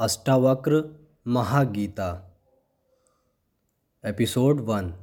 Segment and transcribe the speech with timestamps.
[0.00, 2.36] Ashtavakra Mahageeta,
[4.04, 4.94] episode one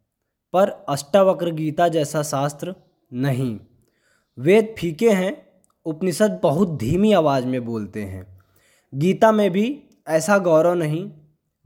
[0.54, 2.76] पर अष्टावक्र गीता जैसा शास्त्र
[3.14, 3.60] नहीं।
[4.40, 5.48] वेद फीके हैं,
[5.86, 8.40] उपनिषद बहुत धीमी आवाज़ में बोलते हैं।
[8.94, 11.12] गीता में भी ऐसा गौरव नहीं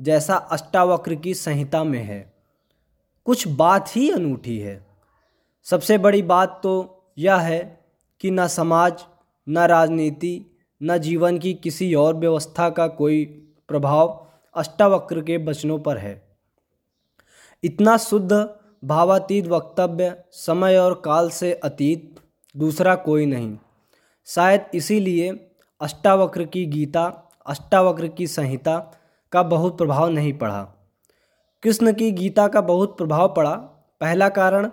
[0.02, 2.34] जैसा अष्टावक्र की संहिता में है।
[3.26, 4.89] कुछ बात ही अनूठी है।
[5.64, 7.86] सबसे बड़ी बात तो यह है
[8.20, 9.06] कि न समाज,
[9.50, 10.46] न राजनीति,
[10.84, 13.26] न जीवन की किसी और व्यवस्था का कोई
[13.68, 16.38] प्रभाव अष्टावक्र के वचनों पर है।
[17.64, 18.50] इतना शुद्ध,
[18.86, 22.20] भावातीत वक्तव्य समय और काल से अतीत
[22.58, 23.58] दूसरा कोई नहीं।
[24.26, 25.50] शायद इसीलिए
[25.82, 28.94] अष्टावक्र की गीता, अष्टावक्र की संहिता
[29.32, 30.64] का बहुत प्रभाव नहीं पड़ा।
[31.64, 33.56] कृष्ण की गीता का बहुत प्रभाव पड़ा।
[34.02, 34.72] पहला कारण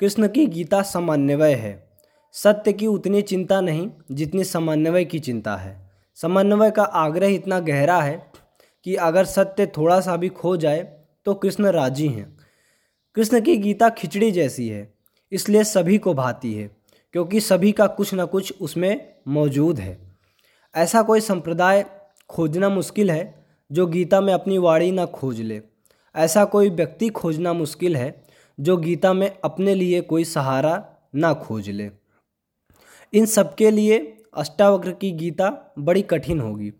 [0.00, 1.86] कृष्ण की गीता समन्वय है।
[2.34, 8.00] सत्य की उतनी चिंता नहीं जितनी समन्वय की चिंता है। समन्वय का आग्रह इतना गहरा
[8.00, 8.30] है
[8.86, 10.82] कि अगर सत्य थोड़ा सा भी खो जाए
[11.26, 12.36] तो कृष्ण राज़ी हैं।
[13.16, 14.92] कृष्ण की गीता खिचड़ी जैसी है,
[15.32, 16.70] इसलिए सभी को भाती है,
[17.14, 19.98] क्योंकि सभी का कुछ न कुछ उसमें मौजूद है।
[20.74, 21.84] ऐसा कोई संप्रदाय
[22.28, 25.60] खोजना मुश्किल है जो गीता में अपनी वाणी ना खोज ले?
[26.14, 28.25] ऐसा कोई व्यक्ति खोजना मुश्किल है
[28.60, 31.90] जो गीता में अपने लिए कोई सहारा ना खोज ले।
[33.12, 36.72] इन सबके लिए अष्टावक्र की गीता बड़ी कठिन होगी।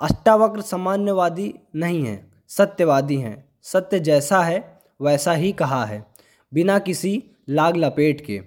[0.00, 6.06] अष्टावक्र सामान्यवादी नहीं हैं, सत्यवादी हैं। सत्य जैसा है, वैसा ही कहा है,
[6.54, 8.40] बिना किसी लाग लपेट के।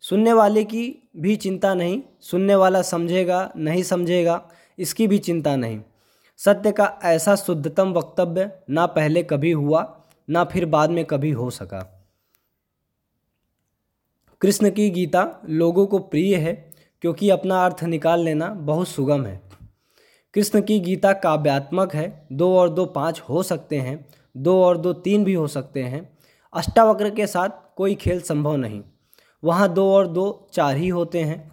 [0.00, 5.80] सुनने वाले की भी चिंता नहीं, सुनने वाला समझेगा, नहीं समझेगा, इसकी भी चिंता नहीं।
[6.36, 11.50] सत्य का ऐसा शुद्धतम वक्तव्य ना पहले कभी हुआ, ना फिर बाद में कभी हो
[11.50, 11.95] सका।
[14.42, 16.52] कृष्ण की गीता लोगों को प्रिय है,
[17.02, 19.40] क्योंकि अपना अर्थ निकाल लेना बहुत सुगम है।
[20.34, 24.04] कृष्ण की गीता काव्यात्मक है, दो और दो पाँच हो सकते हैं,
[24.34, 26.08] दो और दो तीन भी हो सकते हैं।
[26.52, 28.82] अष्टावक्र के साथ कोई खेल संभव नहीं,
[29.42, 31.50] वहाँ दो और दो चार ही होते हैं।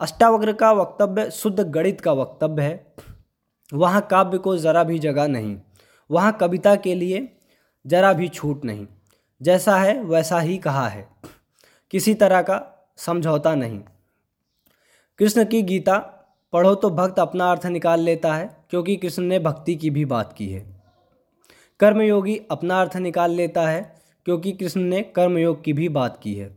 [0.00, 2.94] अष्टावक्र का वक्तव्य शुद्ध गणित का वक्तव्य है,
[3.72, 5.56] वहाँ काव्य को ज़रा भी जगह नहीं,
[6.10, 7.28] वहाँ कविता के लिए
[7.84, 8.86] ज़रा भी छूट नहीं,
[9.40, 11.08] जैसा है वैसा ही कहा है।
[11.90, 13.80] किसी तरह का समझौता नहीं।
[15.18, 15.98] कृष्ण की गीता,
[16.52, 20.32] पढ़ो तो भक्त अपना अर्थ निकाल लेता है, क्योंकि कृष्ण ने भक्ति की भी बात
[20.32, 20.80] की है।
[21.80, 23.94] कर्मयोगी अपना अर्थ निकाल लेता है,
[24.24, 26.56] क्योंकि कृष्ण ने कर्मयोग की भी बात की है।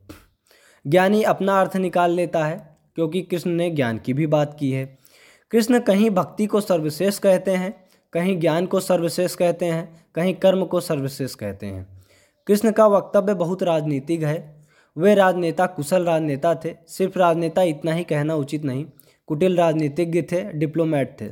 [0.88, 4.98] ज्ञानी अपना अर्थ निकाल लेता है, क्योंकि कृष्ण ने ज्ञान की भी बात की है।
[5.52, 7.84] कृष्ण कहीं भक्ति को सर्वश्रेष्ठ कहते हैं,
[8.14, 12.06] कहीं ज्ञान को सर्वश्रेष्ठ कहते हैं, कहीं कर्म को सर्वश्रेष्ठ कहते हैं।
[12.48, 14.53] कृष्ण का वक्तव्य बहुत राजनीतिक है
[14.98, 18.86] वे राजनेता, कुशल राजनेता थे। सिर्फ़ राजनेता इतना ही कहना उचित नहीं।
[19.28, 21.30] कुटिल राजनीतिज्ञ थे, डिप्लोमेट थे।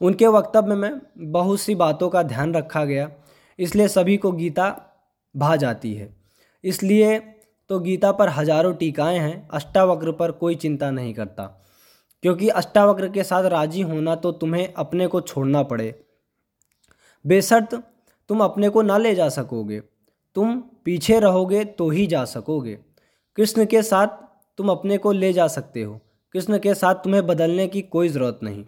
[0.00, 3.10] उनके वक्तव्य में बहुत सी बातों का ध्यान रखा गया।
[3.58, 4.82] इसलिए सभी को गीता
[5.36, 6.16] भा जाती है।
[6.64, 7.18] इसलिए
[7.68, 11.44] तो गीता पर हज़ारों टीकाएँ हैं, अष्टावक्र पर कोई चिंता नहीं करता।
[12.22, 16.04] क्योंकि अष्टावक्र के साथ राज़ी होना तो तुम्हें अपने को छोड़ना पड़े।
[17.26, 17.74] बेशर्त
[18.28, 19.80] तुम अपने को ना ले जा सकोगे।
[20.34, 22.78] तुम पीछे रहोगे तो ही जा सकोगे।
[23.36, 24.06] कृष्ण के साथ
[24.58, 26.00] तुम अपने को ले जा सकते हो।
[26.32, 28.64] कृष्ण के साथ तुम्हें बदलने की कोई ज़रूरत नहीं।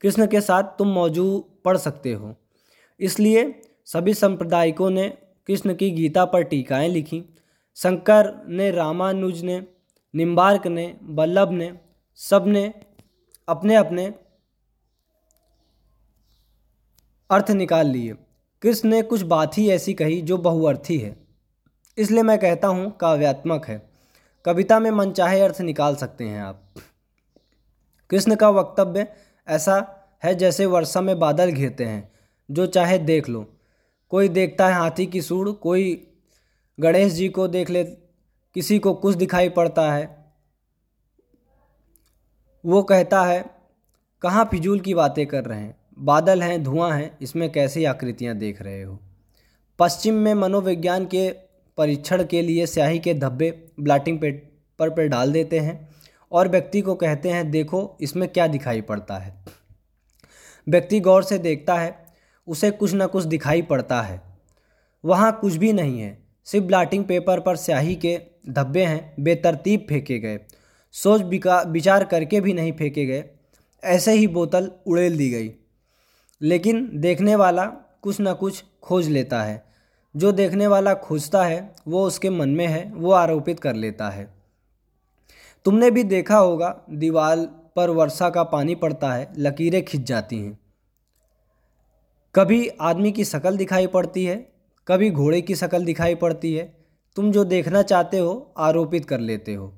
[0.00, 2.34] कृष्ण के साथ तुम मौजूद पढ़ सकते हो।
[3.00, 5.08] इसलिए सभी संप्रदायिकों ने
[5.46, 7.22] कृष्ण की गीता पर टीकाएँ लिखीं।
[7.76, 9.66] शंकर ने, रामानुज ने
[10.14, 11.78] निम्बार्क ने, बल्लभ ने,
[12.14, 12.74] सबने
[13.48, 14.14] अपने अपने
[17.30, 18.14] अर्थ निकाल लिए।
[18.66, 21.16] कृष्ण ने कुछ बात ही ऐसी कही जो बहुअर्थी है?
[21.98, 23.90] इसलिए मैं कहता हूँ, काव्यात्मक है।
[24.44, 26.74] कविता में मनचाहे अर्थ निकाल सकते हैं आप।
[28.10, 29.06] कृष्ण का वक्तव्य
[29.48, 32.12] ऐसा है जैसे वर्षा में बादल घिरते हैं,
[32.50, 33.54] जो चाहे देख लो।
[34.08, 36.08] कोई देखता है हाथी की सूढ़ कोई
[36.80, 37.84] गणेश जी को देख ले,
[38.54, 40.32] किसी को कुछ दिखाई पड़ता है।
[42.66, 43.44] वो कहता है,
[44.22, 45.85] कहाँ फिजूल की बातें कर रहे हैं?
[45.98, 49.00] बादल हैं, धुआँ हैं, इसमें कैसी आकृतियाँ देख रहे हो?
[49.78, 51.30] पश्चिम में मनोविज्ञान के
[51.76, 55.88] परीक्षण के लिए स्याही के धब्बे ब्लाटिंग पेपर पर डाल देते हैं
[56.32, 59.34] और व्यक्ति को कहते हैं, देखो, इसमें क्या दिखाई पड़ता है?
[60.68, 62.06] व्यक्ति गौर से देखता है,
[62.46, 64.22] उसे कुछ न कुछ दिखाई पड़ता है।
[65.04, 70.18] वहाँ कुछ भी नहीं है। सिर्फ़ ब्लाटिंग पेपर पर स्याही के धब्बे हैं। बेतरतीब फेंके
[70.18, 70.40] गए।
[70.92, 71.22] सोच
[71.66, 73.24] विचार करके भी नहीं फेंके गए।
[73.84, 75.54] ऐसे ही बोतल उड़ेल दी गई।
[76.42, 77.66] लेकिन देखने वाला
[78.02, 79.64] कुछ ना कुछ खोज लेता है।
[80.16, 84.34] जो देखने वाला खोजता है, वो उसके मन में है, वो आरोपित कर लेता है।
[85.64, 87.38] तुमने भी देखा होगा दीवार
[87.76, 90.58] पर वर्षा का पानी पड़ता है, लकीरें खिंच जाती हैं।
[92.34, 94.52] कभी आदमी की शक्ल दिखाई पड़ती है,
[94.88, 96.84] कभी घोड़े की शक्ल दिखाई पड़ती है।
[97.16, 99.74] तुम जो देखना चाहते हो, आरोपित कर लेते हो।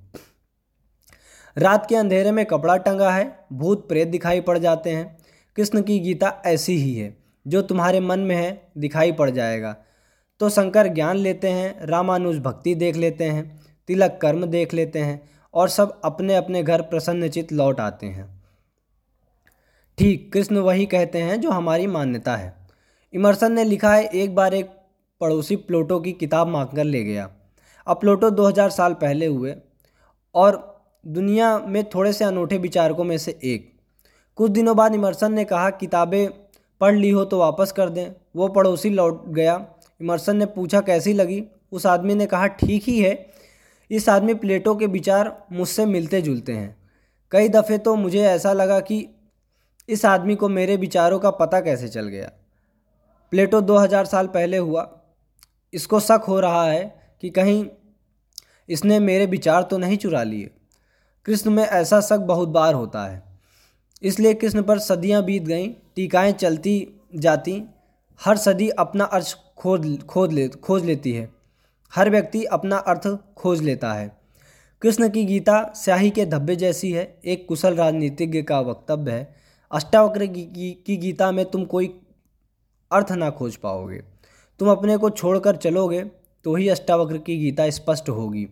[1.59, 5.18] रात के अंधेरे में कपड़ा टंगा है, भूत प्रेत दिखाई पड़ जाते हैं।
[5.59, 7.17] कृष्ण की गीता ऐसी ही है,
[7.47, 9.77] जो तुम्हारे मन में है, दिखाई पड़ जाएगा।
[10.41, 15.31] तो शंकर ज्ञान लेते हैं, रामानुज भक्ति देख लेते हैं, तिलक कर्म देख लेते हैं
[15.55, 18.43] और सब अपने अपने घर प्रसन्नचित लौट आते हैं।
[19.99, 22.69] ठीक, कृष्ण वही कहते हैं जो हमारी मान्यता है।
[23.13, 24.71] इमरसन ने लिखा है, एक बार एक
[25.21, 27.31] पड़ोसी प्लोटो की किताब मांग कर ले गया।
[27.87, 29.57] अब प्लोटो 2000 साल पहले हुए
[30.35, 33.78] और दुनिया में थोड़े से अनूठे विचारकों में से एक।
[34.39, 36.29] कुछ दिनों बाद इमरसन ने कहा, किताबें
[36.81, 41.13] पढ़ ली हो तो वापस कर दें। वो पड़ोसी लौट गया। इमरसन ने पूछा, कैसी
[41.13, 41.45] लगी?
[41.73, 43.27] उस आदमी ने कहा, ठीक ही है।
[43.91, 46.91] इस आदमी प्लेटो के विचार मुझसे मिलते जुलते हैं।
[47.31, 49.09] कई दफ़े तो मुझे ऐसा लगा कि
[49.89, 52.31] इस आदमी को मेरे विचारों का पता कैसे चल गया।
[53.31, 55.01] प्लेटो 2000 साल पहले हुआ।
[55.75, 57.67] इसको शक हो रहा है कि कहीं
[58.69, 60.51] इसने मेरे विचार तो नहीं चुरा लिए।
[61.25, 63.28] कृष्ण में ऐसा शक बहुत बार होता है।
[64.03, 66.77] इसलिए कृष्ण पर सदियाँ बीत गईं टीकाएँ चलती
[67.15, 67.63] जाती
[68.21, 71.29] हर सदी अपना अर्थ खोज खोज ले खोज लेती है।
[71.93, 74.11] हर व्यक्ति अपना अर्थ खोज लेता है।
[74.83, 79.37] कृष्ण की गीता स्याही के धब्बे जैसी है एक कुशल राजनीतिज्ञ का वक्तव्य है।
[79.71, 81.89] अष्टावक्र की, की गीता में तुम कोई
[82.91, 84.01] अर्थ ना खोज पाओगे।
[84.61, 86.03] तुम अपने को छोड़कर चलोगे
[86.45, 88.47] तो ही अष्टावक्र की गीता स्पष्ट होगी।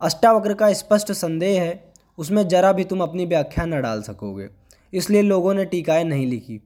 [0.00, 4.48] अष्टावक्र का स्पष्ट संदेह है उसमें जरा भी तुम अपनी व्याख्या न डाल सकोगे।
[4.92, 6.60] इसलिए लोगों ने टीकाएँ नहीं लिखी।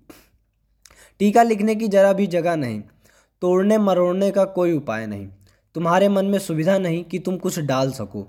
[1.19, 2.83] टीका लिखने की जरा भी जगह नहीं।
[3.43, 5.28] तोड़ने मरोड़ने का कोई उपाय नहीं।
[5.75, 8.26] तुम्हारे मन में सुविधा नहीं कि तुम कुछ डाल सको।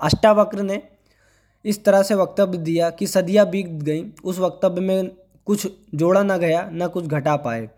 [0.00, 0.82] अष्टावक्र ने
[1.64, 5.10] इस तरह से वक्तव्य दिया कि सदियाँ बीत गईं। उस वक्तव्य में
[5.46, 7.68] कुछ जोड़ा ना गया, ना कुछ घटा पाए।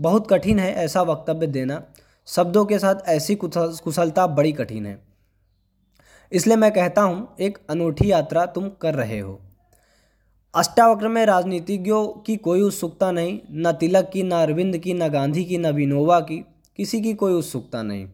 [0.00, 1.82] बहुत कठिन है ऐसा वक्तव्य देना।
[2.26, 5.02] शब्दों के साथ ऐसी कुशलता बड़ी कठिन है।
[6.32, 9.40] इसलिए मैं कहता हूँ, एक अनूठी यात्रा तुम कर रहे हो।
[10.54, 15.44] अष्टावक्र में राजनीतिज्ञों की कोई उत्सुकता नहीं, न तिलक की, न अरविंद की, न गांधी
[15.44, 16.44] की, न विनोवा की,
[16.76, 18.06] किसी की कोई उत्सुकता नहीं।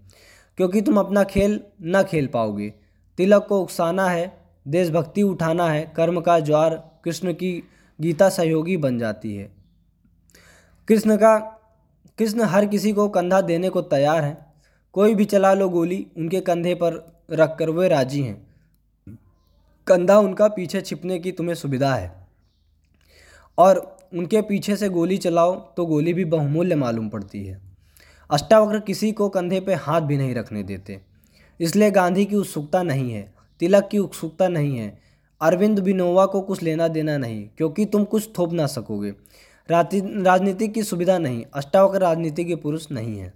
[0.56, 2.74] क्योंकि तुम अपना खेल न खेल पाओगे।
[3.16, 4.38] तिलक को उकसाना है,
[4.68, 7.64] देशभक्ति उठाना है, कर्म का ज्वार कृष्ण की
[8.00, 9.52] गीता सहयोगी बन जाती है।
[10.88, 11.38] कृष्ण का,
[12.18, 14.46] कृष्ण हर किसी को कंधा देने को तैयार है।
[14.92, 18.46] कोई भी चला लो गोली, उनके कंधे पर रख कर वे राज़ी हैं।
[19.86, 22.15] कंधा उनका पीछे छिपने की तुम्हें सुविधा है।
[23.58, 23.78] और
[24.12, 27.60] उनके पीछे से गोली चलाओ तो गोली भी बहुमूल्य मालूम पड़ती है।
[28.30, 31.00] अष्टावक्र किसी को कंधे पे हाथ भी नहीं रखने देते।
[31.60, 34.98] इसलिए गांधी की उत्सुकता नहीं है, तिलक की उत्सुकता नहीं है,
[35.40, 39.12] अरविंद बिनोवा को कुछ लेना देना नहीं, क्योंकि तुम कुछ थोप ना सकोगे।
[39.68, 43.32] राजनीति की सुविधा नहीं, अष्टावक्र राजनीति के पुरुष नहीं है।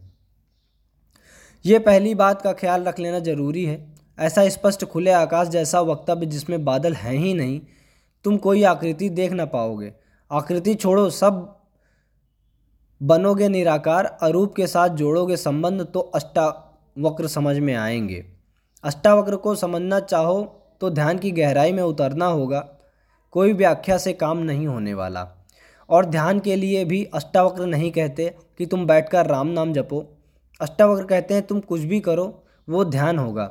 [1.64, 3.78] ये पहली बात का ख्याल रख लेना ज़रूरी है।
[4.18, 7.60] ऐसा स्पष्ट खुले आकाश जैसा वक्तव्य जिसमें बादल हैं ही नहीं,
[8.24, 9.92] तुम कोई आकृति देख ना पाओगे।
[10.30, 11.56] आकृति छोड़ो, सब
[13.00, 18.24] बनोगे निराकार, अरूप के साथ जोड़ोगे संबंध तो अष्टावक्र समझ में आएँगे।
[18.84, 20.42] अष्टावक्र को समझना चाहो
[20.80, 22.60] तो ध्यान की गहराई में उतरना होगा,
[23.32, 25.26] कोई व्याख्या से काम नहीं होने वाला।
[25.90, 30.06] और ध्यान के लिए भी अष्टावक्र नहीं कहते कि तुम बैठकर राम नाम जपो।
[30.60, 33.44] अष्टावक्र कहते हैं, तुम कुछ भी करो, वो ध्यान होगा।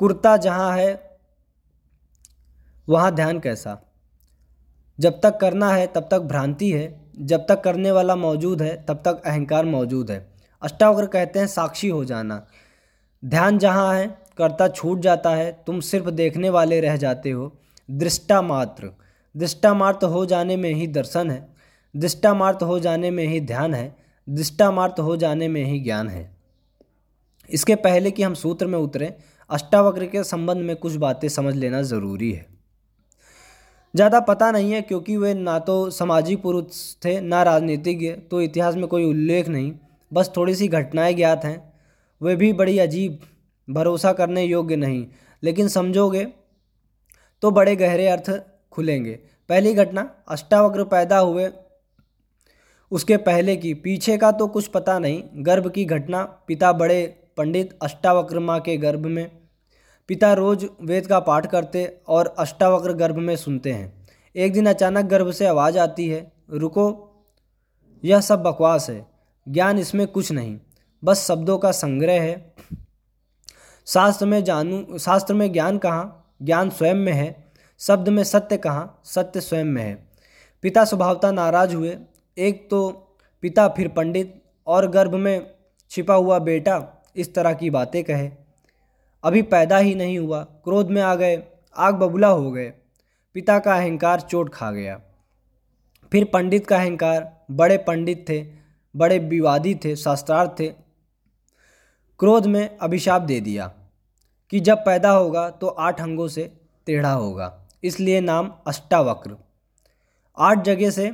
[0.00, 1.18] कुर्ता जहाँ है,
[2.88, 3.80] वहाँ ध्यान कैसा?
[5.02, 8.94] जब तक करना है, तब तक भ्रांति है। जब तक करने वाला मौजूद है, तब
[8.94, 10.32] तक अहंकार मौजूद है।
[10.62, 12.46] अष्टावक्र कहते हैं, साक्षी हो जाना।
[13.24, 17.58] ध्यान जहाँ है, करता छूट जाता है, तुम सिर्फ़ देखने वाले रह जाते हो।
[17.90, 18.90] दृष्टा मात्र।
[19.36, 21.48] दृष्टा मात्र हो जाने में ही दर्शन है।
[21.96, 23.96] दृष्टा मात्र हो जाने में ही ध्यान है।
[24.28, 26.36] दृष्टा मात्र हो जाने में ही ज्ञान है।
[27.50, 29.14] इसके पहले कि हम सूत्र में उतरें,
[29.50, 32.51] अष्टावक्र के संबंध में कुछ बातें समझ लेना ज़रूरी है।
[33.94, 38.74] ज़्यादा पता नहीं है क्योंकि वे ना तो सामाजिक पुरुष थे, ना राजनीतिज्ञ तो इतिहास
[38.74, 39.72] में कोई उल्लेख नहीं।
[40.12, 41.72] बस थोड़ी सी घटनाएँ ज्ञात हैं।
[42.20, 43.18] वे भी बड़ी अजीब,
[43.68, 45.06] भरोसा करने योग्य नहीं।
[45.42, 46.24] लेकिन समझोगे
[47.42, 48.30] तो बड़े गहरे अर्थ
[48.72, 49.12] खुलेंगे।
[49.48, 51.48] पहली घटना, अष्टावक्र पैदा हुए
[52.92, 57.04] उसके पहले की। पीछे का तो कुछ पता नहीं। गर्भ की घटना, पिता बड़े
[57.36, 59.26] पंडित अष्टावक्र माँ के गर्भ में
[60.08, 65.04] पिता रोज वेद का पाठ करते और अष्टावक्र गर्भ में सुनते हैं। एक दिन अचानक
[65.04, 67.08] गर्भ से आवाज़ आती है, रुको,
[68.04, 69.06] यह सब बकवास है,
[69.48, 70.58] ज्ञान इसमें कुछ नहीं,
[71.04, 72.54] बस शब्दों का संग्रह है।
[73.86, 76.34] शास्त्र में जानू, शास्त्र में ज्ञान कहाँ?
[76.42, 79.00] ज्ञान स्वयं में है, शब्द में सत्य कहाँ?
[79.04, 80.08] सत्य स्वयं में है।
[80.62, 81.96] पिता स्वभावता नाराज़ हुए।
[82.38, 82.88] एक तो
[83.42, 85.50] पिता फिर पंडित और गर्भ में
[85.90, 88.41] छिपा हुआ बेटा इस तरह की बातें कहे।
[89.24, 91.42] अभी पैदा ही नहीं हुआ, क्रोध में आ गए,
[91.76, 92.72] आग बबूला हो गए।
[93.36, 95.00] पिता का अहंकार चोट खा गया।
[96.12, 98.42] फिर पंडित का अहंकार, बड़े पंडित थे,
[98.94, 100.68] बड़े विवादी थे, शास्त्रार्थ थे।
[102.20, 103.66] क्रोध में अभिशाप दे दिया
[104.52, 106.50] कि जब पैदा होगा तो आठ अंगों से
[106.86, 109.36] टेढ़ा होगा, इसलिए नाम अष्टावक्र।
[110.36, 111.10] आठ जगह से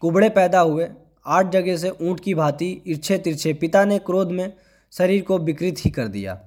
[0.00, 0.88] कुबड़े पैदा हुए,
[1.26, 4.52] आठ जगह से ऊँट की भांति इर्छे तिरछे। पिता ने क्रोध में
[4.92, 6.40] शरीर को विकृत ही कर दिया।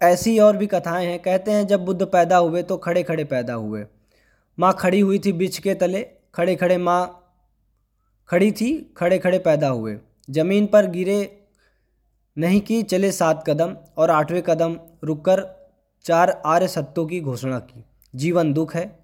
[0.00, 3.54] ऐसी और भी कथाएँ हैं। कहते हैं, जब बुद्ध पैदा हुए तो खड़े खड़े पैदा
[3.54, 3.86] हुए।
[4.58, 7.24] माँ खड़ी हुई थी बिछ के तले खड़े खड़े माँ
[8.28, 9.98] खड़ी थी खड़े खड़े पैदा हुए।
[10.30, 11.46] ज़मीन पर गिरे
[12.38, 15.70] नहीं कि चले सात कदम और आठवें कदम रुककर
[16.04, 18.98] चार आर्य सत्यों की घोषणा की। जीवन दुख है।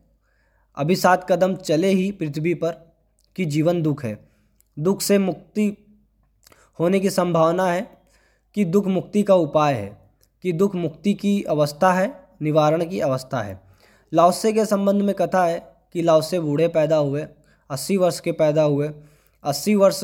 [0.77, 2.95] अभी सात कदम चले ही पृथ्वी पर
[3.37, 4.29] कि जीवन दुख है।
[4.79, 5.77] दुख से मुक्ति
[6.81, 7.99] होने की संभावना है
[8.55, 10.04] कि दुख मुक्ति का उपाय है।
[10.45, 13.61] कि दुख मुक्ति की अवस्था है, निवारण की अवस्था है।
[14.13, 15.59] लाओसे के संबंध में कथा है
[15.93, 17.27] कि लाओसे बूढ़े पैदा हुए,
[17.71, 18.91] अस्सी वर्ष के पैदा हुए।
[19.45, 20.01] अस्सी वर्ष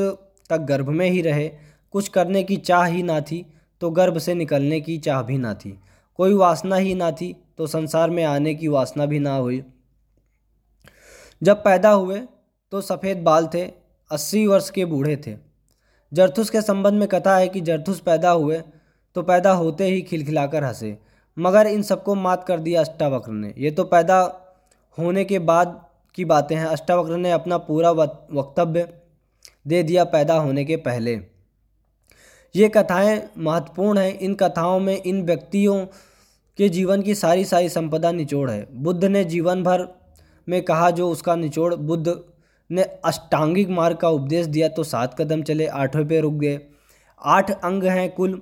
[0.51, 1.49] तक गर्भ में ही रहे,
[1.95, 3.45] कुछ करने की चाह ही ना थी
[3.81, 5.79] तो गर्भ से निकलने की चाह भी ना थी।
[6.19, 9.63] कोई वासना ही ना थी तो संसार में आने की वासना भी ना हुई।
[11.43, 12.21] जब पैदा हुए
[12.73, 13.65] तो सफ़ेद बाल थे,
[14.11, 15.37] अस्सी वर्ष के बूढ़े थे।
[16.13, 18.63] जरथुस के संबंध में कथा है कि जरथुस पैदा हुए
[19.15, 20.99] तो पैदा होते ही खिलखिलाकर हंसे।
[21.37, 24.21] मगर इन सबको मात कर दिया अष्टावक्र ने। ये तो पैदा
[24.99, 25.81] होने के बाद
[26.15, 28.89] की बातें हैं। अष्टावक्र ने अपना पूरा वक्तव्य
[29.67, 31.21] दे दिया पैदा होने के पहले।
[32.55, 35.85] ये कथाएँ महत्वपूर्ण हैं। इन कथाओं में इन व्यक्तियों
[36.59, 39.87] के जीवन की सारी सारी संपदा निचोड़ है। बुद्ध ने जीवन भर
[40.49, 42.21] में कहा जो उसका निचोड़, बुद्ध
[42.71, 46.61] ने अष्टांगिक मार्ग का उपदेश दिया तो सात कदम चले, आठवें पे रुक गए।
[47.21, 48.41] आठ अंग हैं कुल।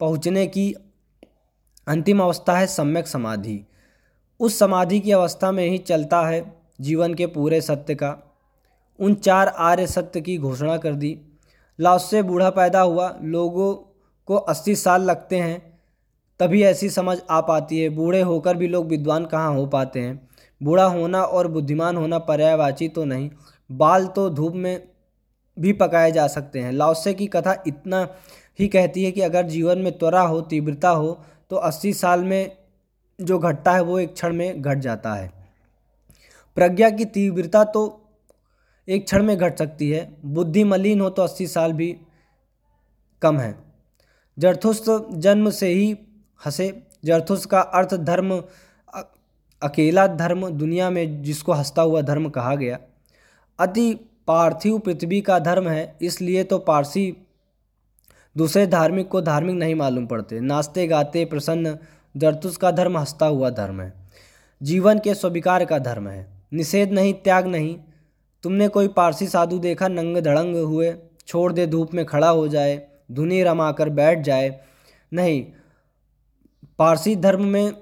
[0.00, 0.72] पहुँचने की
[1.86, 3.60] अंतिम अवस्था है सम्यक समाधि।
[4.40, 6.42] उस समाधि की अवस्था में ही चलता है
[6.80, 8.16] जीवन के पूरे सत्य का।
[8.98, 11.18] उन चार आर्य सत्य की घोषणा कर दी।
[11.78, 13.74] लाओस से बूढ़ा पैदा हुआ, लोगों
[14.28, 15.80] को अस्सी साल लगते हैं,
[16.40, 20.28] तभी ऐसी समझ आ पाती है। बूढ़े होकर भी लोग विद्वान कहाँ हो पाते हैं?
[20.60, 23.30] बूढ़ा होना और बुद्धिमान होना पर्यायवाची तो नहीं,
[23.70, 24.88] बाल तो धूप में
[25.56, 28.06] भी पकाए जा सकते हैं। लाओसे की कथा इतना
[28.60, 31.18] ही कहती है कि अगर जीवन में त्वरा हो, तीव्रता हो
[31.50, 32.56] तो अस्सी साल में
[33.18, 35.32] जो घटता है, वो एक क्षण में घट जाता है।
[36.56, 37.82] प्रज्ञा की तीव्रता तो
[38.88, 41.96] एक क्षण में घट सकती है, बुद्धि मलिन हो तो अस्सी साल भी
[43.22, 43.54] कम है।
[44.36, 45.90] जरथुस्त जन्म से ही
[46.40, 46.72] हंसे
[47.04, 48.42] जरथुस का अर्थ धर्म
[49.62, 52.78] अकेला धर्म दुनिया में जिसको हंसता हुआ धर्म कहा गया।
[53.58, 53.92] अति
[54.26, 57.16] पार्थिव पृथ्वी का धर्म है, इसलिए तो पारसी
[58.36, 61.78] दूसरे धार्मिक को धार्मिक नहीं मालूम पड़ते। नाचते, गाते, प्रसन्न,
[62.16, 63.92] जरतुस का धर्म हंसता हुआ धर्म है।
[64.62, 67.78] जीवन के स्वीकार का धर्म है। निषेध नहीं, त्याग नहीं।
[68.42, 70.94] तुमने कोई पारसी साधु देखा, नंग धड़ंग हुए,
[71.26, 74.60] छोड़ दे, धूप में खड़ा हो जाए, धुनी रमाकर बैठ जाए?
[75.12, 75.46] नहीं।
[76.78, 77.72] पारसी धर्म में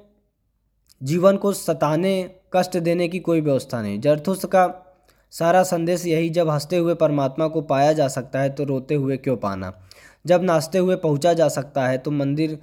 [1.03, 4.85] जीवन को सताने, कष्ट देने की कोई व्यवस्था नहीं। जरथुस का
[5.31, 9.17] सारा संदेश यही, जब हँसते हुए परमात्मा को पाया जा सकता है तो रोते हुए
[9.17, 9.88] क्यों पाना?
[10.27, 12.55] जब नाचते हुए पहुँचा जा सकता है तो मंदिर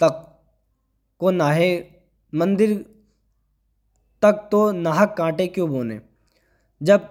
[0.00, 0.26] तक
[1.20, 1.84] को नाहे,
[2.34, 2.74] मंदिर
[4.22, 6.00] तक तो नाहक कांटे क्यों बोने?
[6.82, 7.08] जब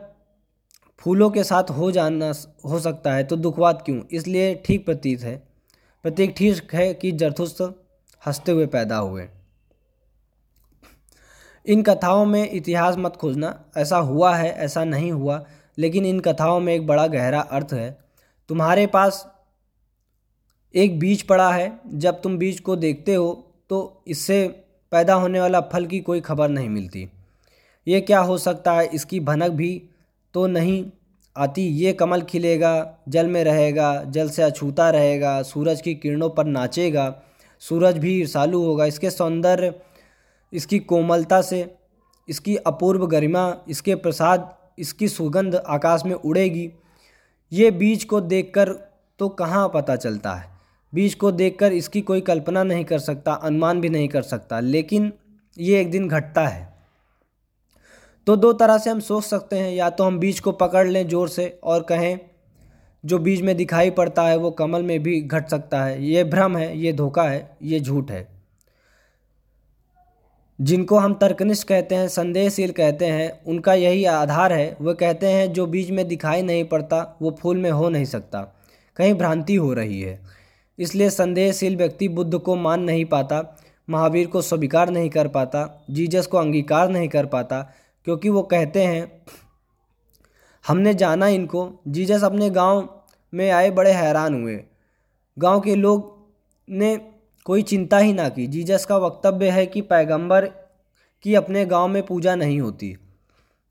[0.99, 2.31] फूलों के साथ हो जाना
[2.65, 4.01] हो सकता है तो दुखवाद क्यों?
[4.11, 5.35] इसलिए ठीक प्रतीत है।
[6.03, 7.61] प्रतीक ठीक है कि जरथुस्त
[8.25, 9.29] हँसते हुए पैदा हुए।
[11.65, 15.45] इन कथाओं में इतिहास मत खोजना। ऐसा हुआ है, ऐसा नहीं हुआ,
[15.77, 17.99] लेकिन इन कथाओं में एक बड़ा गहरा अर्थ है।
[18.49, 19.25] तुम्हारे पास
[20.73, 24.47] एक बीज पड़ा है, जब तुम बीज को देखते हो तो इससे
[24.91, 27.07] पैदा होने वाला फल की कोई खबर नहीं मिलती।
[27.87, 28.85] ये क्या हो सकता है?
[28.85, 29.81] इसकी भनक भी
[30.33, 30.83] तो नहीं
[31.35, 36.45] आती। ये कमल खिलेगा, जल में रहेगा, जल से अछूता रहेगा, सूरज की किरणों पर
[36.45, 37.13] नाचेगा,
[37.61, 39.73] सूरज भी ईर्षालु होगा। इसके सौंदर्य,
[40.53, 41.65] इसकी कोमलता से,
[42.27, 46.69] इसकी अपूर्व गरिमा, इसके प्रसाद, इसकी सुगंध आकाश में उड़ेगी।
[47.51, 48.73] ये बीज को देखकर
[49.19, 50.58] तो कहाँ पता चलता है?
[50.93, 55.11] बीज को देखकर इसकी कोई कल्पना नहीं कर सकता, अनुमान भी नहीं कर सकता, लेकिन
[55.57, 56.67] ये एक दिन घटता है।
[58.27, 61.07] तो दो तरह से हम सोच सकते हैं, या तो हम बीज को पकड़ लें
[61.07, 62.19] ज़ोर से और कहें,
[63.03, 66.57] जो बीज में दिखाई पड़ता है वो कमल में भी घट सकता है। ये भ्रम
[66.57, 68.27] है, ये धोखा है, ये झूठ है।
[70.59, 75.51] जिनको हम तर्कनिष्ठ कहते हैं, संदेहशील कहते हैं, उनका यही आधार है। वो कहते हैं,
[75.53, 78.41] जो बीज में दिखाई नहीं पड़ता, वो फूल में हो नहीं सकता।
[78.97, 80.19] कहीं भ्रांति हो रही है।
[80.79, 83.57] इसलिए संदेहशील व्यक्ति बुद्ध को मान नहीं पाता,
[83.89, 87.71] महावीर को स्वीकार नहीं कर पाता, जीजस को अंगीकार नहीं कर पाता,
[88.05, 89.25] क्योंकि वो कहते हैं,
[90.67, 94.63] हमने जाना इनको। जीजस अपने गाँव में आए बड़े हैरान हुए।
[95.39, 96.27] गाँव के लोग
[96.69, 97.01] ने
[97.45, 100.45] कोई चिंता ही ना की। जीजस का वक्तव्य है कि पैगंबर
[101.23, 102.97] की अपने गाँव में पूजा नहीं होती।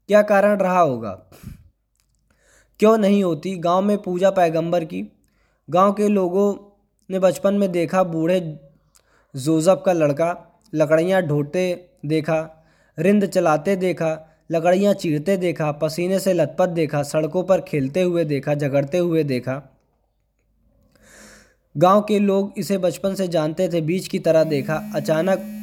[0.08, 1.22] क्या कारण रहा होगा?
[2.78, 5.12] क्यों नहीं होती गाँव में पूजा पैगंबर की?
[5.70, 6.67] गाँव के लोगों
[7.10, 8.40] ने बचपन में देखा बूढ़े
[9.34, 12.66] जोजब का लड़का, लकड़ियाँ ढोते देखा,
[12.98, 18.54] रिंद चलाते देखा, लकड़ियाँ चीरते देखा, पसीने से लथपथ देखा, सड़कों पर खेलते हुए देखा,
[18.54, 19.62] झगड़ते हुए देखा।
[21.76, 25.54] गाँव के लोग इसे बचपन से जानते थे बीज की तरह देखा। अचानक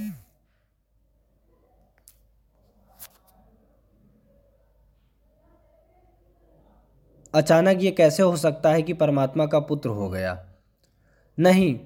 [7.33, 10.54] अचानक ये कैसे हो सकता है कि परमात्मा का पुत्र हो गया?
[11.37, 11.79] नहीं।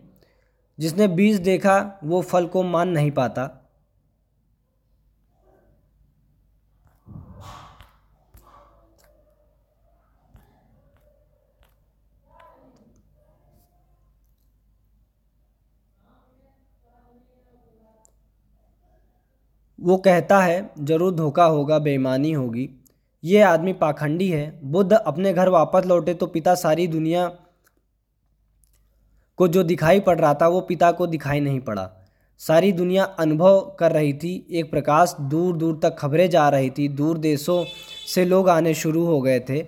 [0.79, 3.55] जिसने बीज देखा, वो फल को मान नहीं पाता।
[19.79, 22.69] वो कहता है, ज़रूर धोखा होगा, बेईमानी होगी।
[23.23, 27.31] ये आदमी पाखंडी है। बुद्ध अपने घर वापस लौटे तो पिता सारी दुनिया
[29.39, 31.89] को जो दिखाई पड़ रहा था, वो पिता को दिखाई नहीं पड़ा।
[32.37, 36.87] सारी दुनिया अनुभव कर रही थी। एक प्रकाश दूर दूर तक खबरें जा रही थी।
[36.87, 37.65] दूर देशों
[38.13, 39.67] से लोग आने शुरू हो गए थे।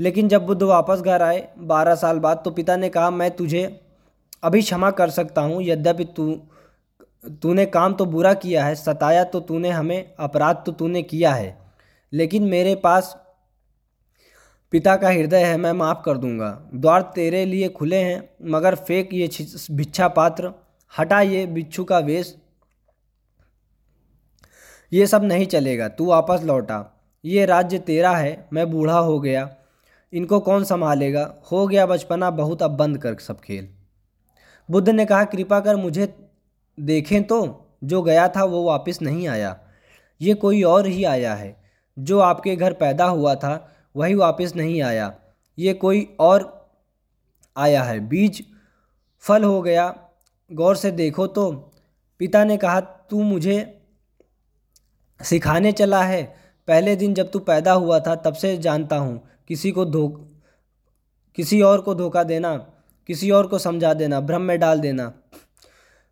[0.00, 3.80] लेकिन जब बुद्ध वापस घर आए, बारह साल बाद तो पिता ने कहा, मैं तुझे
[4.42, 6.40] अभी क्षमा कर सकता हूँ। यद्यपि तू,
[7.42, 11.58] तूने काम तो बुरा किया है, सताया तो तूने हमें, अपराध तो तूने किया है।
[12.12, 13.27] लेकिन मेरे पास
[14.72, 19.08] पिता का हृदय है, मैं माफ़ कर दूँगा। द्वार तेरे लिए खुले हैं, मगर फेंक
[19.12, 19.28] ये
[19.70, 20.52] भिच्छा पात्र।
[20.98, 22.36] हटा ये बिच्छू का वेश।
[24.92, 26.84] ये सब नहीं चलेगा, तू वापस लौटा।
[27.24, 29.48] ये राज्य तेरा है, मैं बूढ़ा हो गया।
[30.12, 31.34] इनको कौन संभालेगा?
[31.52, 33.68] हो गया बचपना, बहुत अब बंद कर सब खेल।
[34.70, 36.14] बुद्ध ने कहा, कृपा कर मुझे
[36.80, 39.58] देखें तो जो गया था वो वापस नहीं आया।
[40.20, 41.56] ये कोई और ही आया है,
[41.98, 45.14] जो आपके घर पैदा हुआ था। वही वापस नहीं आया।
[45.58, 46.46] ये कोई और
[47.56, 48.44] आया है। बीज
[49.24, 49.94] फल हो गया।
[50.50, 51.50] गौर से देखो तो
[52.20, 53.80] पिता ने कहा, तू मुझे
[55.20, 56.22] सिखाने चला है।
[56.68, 60.08] पहले दिन जब तू पैदा हुआ था, तब से जानता हूँ। किसी को धो
[61.38, 62.56] किसी और को धोखा देना,
[63.08, 65.12] किसी और को समझा देना, भ्रम में डाल देना।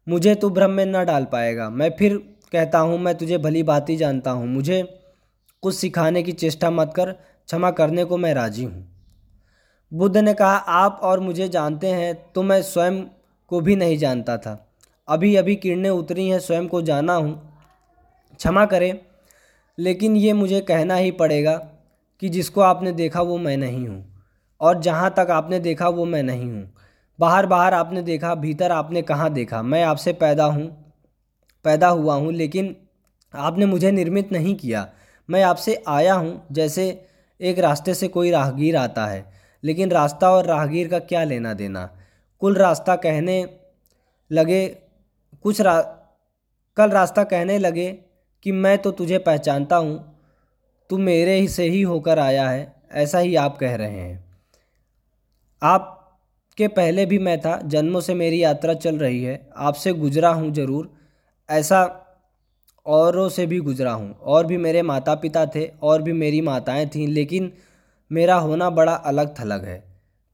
[0.06, 2.16] मुझे तो भ्रम में ना डाल पाएगा। मैं फिर
[2.52, 4.82] कहता हूँ, मैं तुझे भली बात ही जानता हूँ। मुझे
[5.62, 7.14] कुछ सिखाने की चेष्टा मत कर।
[7.48, 8.86] क्षमा करने को मैं राज़ी हूँ।
[9.92, 13.02] बुद्ध ने कहा, आप और मुझे जानते हैं तो मैं स्वयं
[13.50, 14.62] को भी नहीं जानता था।
[15.08, 17.34] अभी अभी किरणें उतरी हैं, स्वयं को जाना हूँ।
[18.40, 18.98] क्षमा करें,
[19.78, 21.54] लेकिन ये मुझे कहना ही पड़ेगा
[22.22, 24.04] कि जिसको आपने देखा वो मैं नहीं हूँ,
[24.60, 26.72] और जहाँ तक आपने देखा वो मैं नहीं हूँ।
[27.18, 29.62] बाहर बाहर आपने देखा, भीतर आपने कहाँ देखा?
[29.62, 30.66] मैं आपसे पैदा हूँ,
[31.64, 32.74] पैदा हुआ हूँ, लेकिन
[33.34, 34.88] आपने मुझे निर्मित नहीं किया।
[35.28, 37.06] मैं आपसे आया हूँ, जैसे
[37.40, 39.24] एक रास्ते से कोई राहगीर आता है,
[39.62, 41.88] लेकिन रास्ता और राहगीर का क्या लेना देना?
[42.42, 43.44] कुल रास्ता कहने
[44.30, 44.66] लगे,
[45.44, 45.80] कुछ रा,
[46.76, 47.90] कल रास्ता कहने लगे
[48.46, 49.98] कि मैं तो तुझे पहचानता हूँ,
[50.90, 54.24] तू मेरे ही से ही होकर आया है, ऐसा ही आप कह रहे हैं।
[55.62, 55.92] आप
[56.58, 60.52] के पहले भी मैं था, जन्मों से मेरी यात्रा चल रही है, आपसे गुजरा हूँ
[60.52, 60.90] ज़रूर,
[61.48, 61.84] ऐसा
[62.86, 66.86] औरों से भी गुजरा हूँ। और भी मेरे माता पिता थे, और भी मेरी माताएँ
[66.86, 67.52] थीं, लेकिन
[68.12, 69.84] मेरा होना बड़ा अलग थलग है।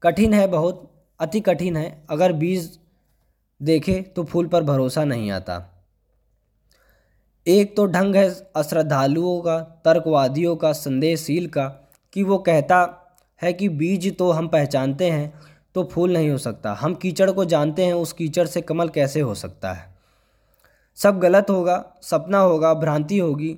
[0.03, 2.79] कठिन है बहुत, अति कठिन है। अगर बीज
[3.61, 5.85] देखे तो फूल पर भरोसा नहीं आता।
[7.47, 11.67] एक तो ढंग है अश्रद्धालुओं का, तर्कवादियों का, संदेहशील का,
[12.13, 12.99] कि वो कहता
[13.41, 15.33] है कि बीज तो हम पहचानते हैं
[15.75, 19.21] तो फूल नहीं हो सकता। हम कीचड़ को जानते हैं, उस कीचड़ से कमल कैसे
[19.21, 19.92] हो सकता है?
[20.95, 23.57] सब गलत होगा, सपना होगा, भ्रांति होगी।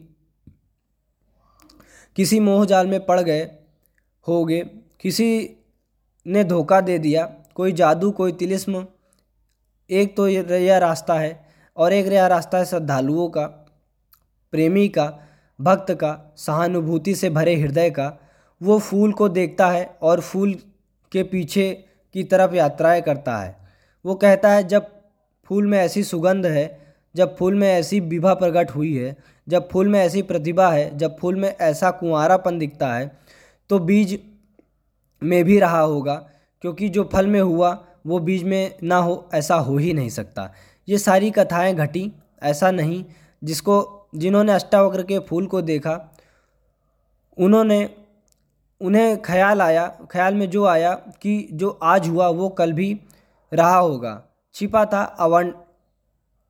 [2.15, 3.52] किसी मोह जाल में पड़ गए
[4.28, 4.62] होगे,
[5.00, 5.50] किसी
[6.28, 8.88] ने धोखा दे दिया, कोई जादू, कोई तिलिस्म,
[9.89, 11.45] एक तो यह रास्ता है
[11.78, 13.45] और एक यह रास्ता है श्रद्धालुओं का,
[14.52, 15.19] प्रेमी का,
[15.62, 18.17] भक्त का, सहानुभूति से भरे हृदय का।
[18.63, 20.54] वो फूल को देखता है और फूल
[21.12, 23.58] के पीछे की तरफ़ यात्राएँ करता है।
[24.06, 24.91] वो कहता है, जब
[25.45, 26.85] फूल में ऐसी सुगंध है
[27.15, 29.15] जब फूल में ऐसी विभा प्रकट हुई है,
[29.47, 33.12] जब फूल में ऐसी प्रतिभा है, जब फूल में ऐसा कुंवारापन दिखता है
[33.69, 34.19] तो बीज
[35.23, 36.15] में भी रहा होगा,
[36.62, 40.51] क्योंकि जो फल में हुआ, वो बीज में ना हो, ऐसा हो ही नहीं सकता।
[40.88, 42.12] ये सारी कथाएँ घटी,
[42.43, 43.06] ऐसा नहीं।
[43.43, 46.17] जिसको, जिन्होंने अष्टावक्र के फूल को देखा,
[47.38, 47.89] उन्होंने,
[48.82, 52.99] उन्हें ख्याल आया, ख्याल में जो आया कि जो आज हुआ, वो कल भी
[53.54, 54.23] रहा होगा।
[54.54, 55.54] छिपा था अवन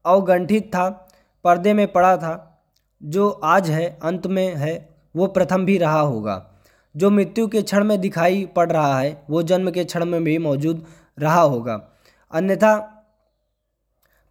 [0.05, 1.09] अवगंठित था,
[1.43, 2.63] पर्दे में पड़ा था।
[3.03, 6.51] जो आज है, अंत में है, वो प्रथम भी रहा होगा।
[6.97, 10.37] जो मृत्यु के क्षण में दिखाई पड़ रहा है, वो जन्म के क्षण में भी
[10.37, 10.85] मौजूद
[11.19, 11.89] रहा होगा।
[12.31, 12.91] अन्यथा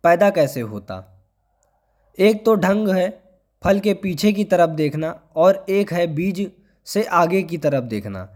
[0.02, 1.24] पैदा कैसे होता?
[2.18, 3.22] एक तो ढंग है,
[3.64, 6.52] फल के पीछे की तरफ़ देखना और एक है बीज
[6.84, 8.28] से आगे की तरफ़ देखना।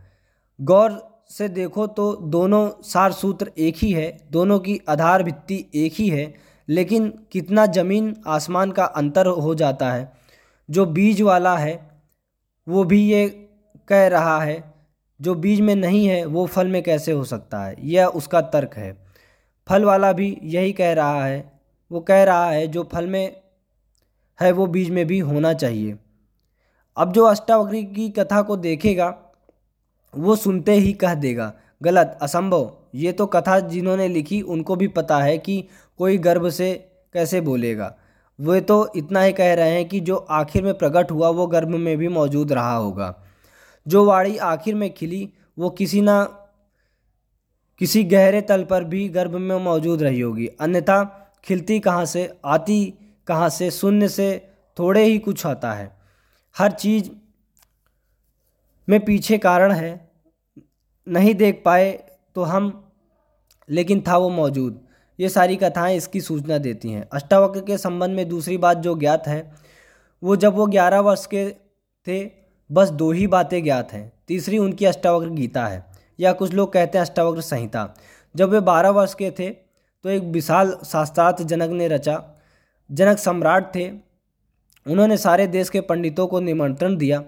[0.60, 5.92] गौर से देखो तो दोनों सार सूत्र एक ही है, दोनों की आधार भित्ति एक
[5.94, 10.12] ही है लेकिन कितना ज़मीन आसमान का अंतर हो जाता है।
[10.70, 11.90] जो बीज वाला है,
[12.68, 13.48] वो भी ये
[13.88, 14.74] कह रहा है,
[15.20, 17.76] जो बीज में नहीं है, वो फल में कैसे हो सकता है?
[17.80, 19.06] यह उसका तर्क है।
[19.68, 21.60] फल वाला भी यही कह रहा है,
[21.92, 23.40] वो कह रहा है, जो फल में
[24.40, 25.98] है, वो बीज में भी होना चाहिए।
[26.96, 29.18] अब जो अष्टावक्री की कथा को देखेगा,
[30.16, 31.52] वो सुनते ही कह देगा,
[31.82, 35.64] गलत, असंभव। ये तो कथा जिन्होंने लिखी, उनको भी पता है कि
[35.98, 37.96] कोई गर्भ से कैसे बोलेगा?
[38.40, 41.68] वे तो इतना ही कह रहे हैं कि जो आखिर में प्रकट हुआ वो गर्भ
[41.68, 43.22] में भी मौजूद रहा होगा।
[43.88, 46.24] जो वाणी आखिर में खिली, वो किसी ना,
[47.78, 52.94] किसी गहरे तल पर भी गर्भ में मौजूद रही होगी। अन्यथा खिलती कहाँ से, आती
[53.26, 55.96] कहाँ से, शून्य से थोड़े ही कुछ आता है।
[56.58, 57.10] हर चीज़
[58.88, 60.10] में पीछे कारण है।
[61.08, 62.92] नहीं देख पाए तो हम,
[63.70, 64.87] लेकिन था वो मौजूद।
[65.18, 69.26] ये सारी कथाएँ इसकी सूचना देती हैं। अष्टावक्र के संबंध में दूसरी बात जो ज्ञात
[69.26, 69.50] है,
[70.22, 71.50] वो जब वो ग्यारह वर्ष के
[72.06, 72.24] थे,
[72.70, 75.84] बस दो ही बातें ज्ञात हैं। तीसरी उनकी अष्टावक्र गीता है,
[76.18, 77.94] या कुछ लोग कहते हैं अष्टावक्र संहिता।
[78.34, 79.50] जब वे बारह वर्ष के थे
[80.04, 82.22] तो एक विशाल शास्त्रार्थ जनक ने रचा।
[82.90, 83.88] जनक सम्राट थे।
[84.86, 87.22] उन्होंने सारे देश के पंडितों को निमंत्रण दिया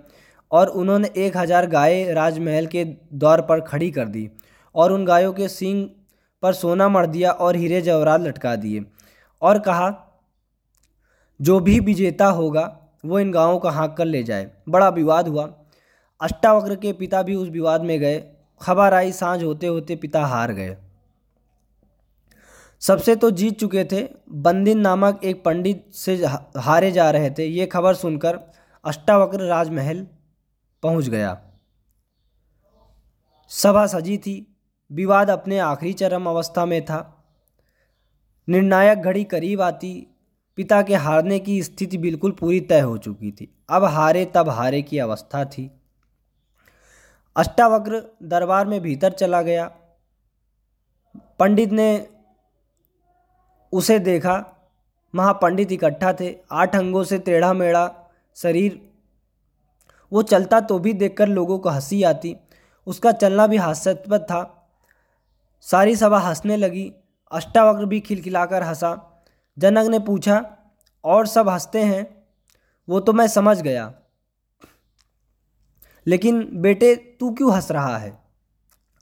[0.52, 4.28] और उन्होंने एक हज़ार गायें राजमहल के द्वार पर खड़ी कर दी
[4.74, 5.88] और उन गायों के सींग
[6.42, 8.84] पर सोना मर दिया और हीरे जवाहरात लटका दिए।
[9.42, 10.06] और कहा,
[11.42, 15.54] जो भी विजेता होगा, वो इन गाँवों का हाँक कर ले जाए। बड़ा विवाद हुआ।
[16.20, 20.52] अष्टावक्र के पिता भी उस विवाद में गए। खबर आई, साँझ होते होते पिता हार
[20.52, 20.76] गए।
[22.80, 26.26] सबसे तो जीत चुके थे, बंदिन नामक एक पंडित से
[26.56, 28.40] हारे जा रहे थे। ये खबर सुनकर
[28.84, 30.06] अष्टावक्र राजमहल
[30.82, 31.42] पहुँच गया।
[33.48, 34.56] सभा सजी थी।
[34.92, 37.24] विवाद अपने आखिरी चरम अवस्था में था।
[38.48, 40.06] निर्णायक घड़ी करीब आती,
[40.56, 44.82] पिता के हारने की स्थिति बिल्कुल पूरी तय हो चुकी थी। अब हारे तब हारे
[44.82, 45.70] की अवस्था थी।
[47.36, 49.76] अष्टावक्र दरबार में भीतर चला गया।
[51.38, 52.08] पंडित ने
[53.72, 54.68] उसे देखा।
[55.14, 58.90] महापंडित इकट्ठा थे। आठ अंगों से टेढ़ा मेढ़ा शरीर।
[60.12, 62.36] वो चलता तो भी देखकर लोगों को हँसी आती।
[62.86, 64.56] उसका चलना भी हास्यास्पद था।
[65.60, 66.92] सारी सभा हंसने लगी।
[67.32, 69.22] अष्टावक्र भी खिलखिलाकर हंसा।
[69.58, 70.56] जनक ने पूछा,
[71.04, 72.24] और सब हँसते हैं?
[72.88, 73.94] वो तो मैं समझ गया।
[76.06, 78.18] लेकिन बेटे, तू क्यों हंस रहा है?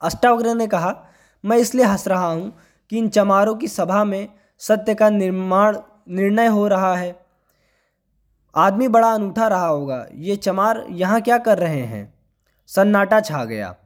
[0.02, 1.04] अष्टावक्र ने कहा,
[1.44, 2.56] मैं इसलिए हंस रहा हूँ
[2.90, 7.26] कि इन चमारों की सभा में सत्य का निर्माण, निर्णय हो रहा है।
[8.56, 12.14] आदमी बड़ा अनूठा रहा होगा। ये चमार यहाँ क्या कर रहे हैं?
[12.66, 13.76] सन्नाटा छा गया।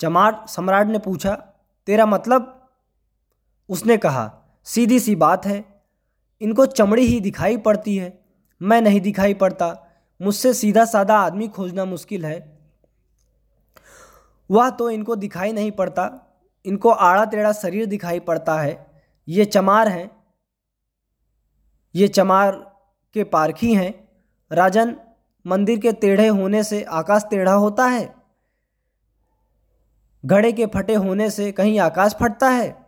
[0.00, 1.52] चमार सम्राट ने पूछा
[1.86, 2.70] तेरा मतलब?
[3.68, 5.82] उसने कहा, सीधी सी बात है,
[6.40, 8.24] इनको चमड़ी ही दिखाई पड़ती है।
[8.62, 9.86] मैं नहीं दिखाई पड़ता।
[10.22, 12.58] मुझसे सीधा साधा आदमी खोजना मुश्किल है।
[14.50, 16.26] वह तो इनको दिखाई नहीं पड़ता।
[16.64, 20.10] इनको आड़ा टेढ़ा शरीर दिखाई पड़ता है। ये चमार हैं।
[21.94, 22.52] ये चमार
[23.14, 24.08] के पारखी हैं।
[24.52, 24.96] राजन,
[25.46, 28.25] मंदिर के टेढ़े होने से आकाश टेढ़ा होता है?
[30.26, 32.86] घड़े के फटे होने से कहीं आकाश फटता है?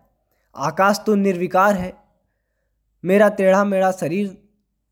[0.57, 1.97] आकाश तो निर्विकार है।
[3.05, 4.49] मेरा टेढ़ा मेढ़ा शरीर,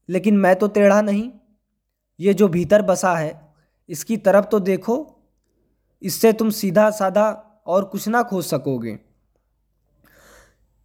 [0.09, 1.33] लेकिन मैं तो टेढ़ा नहीं।
[2.21, 3.55] ये जो भीतर बसा है,
[3.89, 5.17] इसकी तरफ़ तो देखो।
[6.03, 7.31] इससे तुम सीधा साधा
[7.67, 8.99] और कुछ ना खोज सकोगे।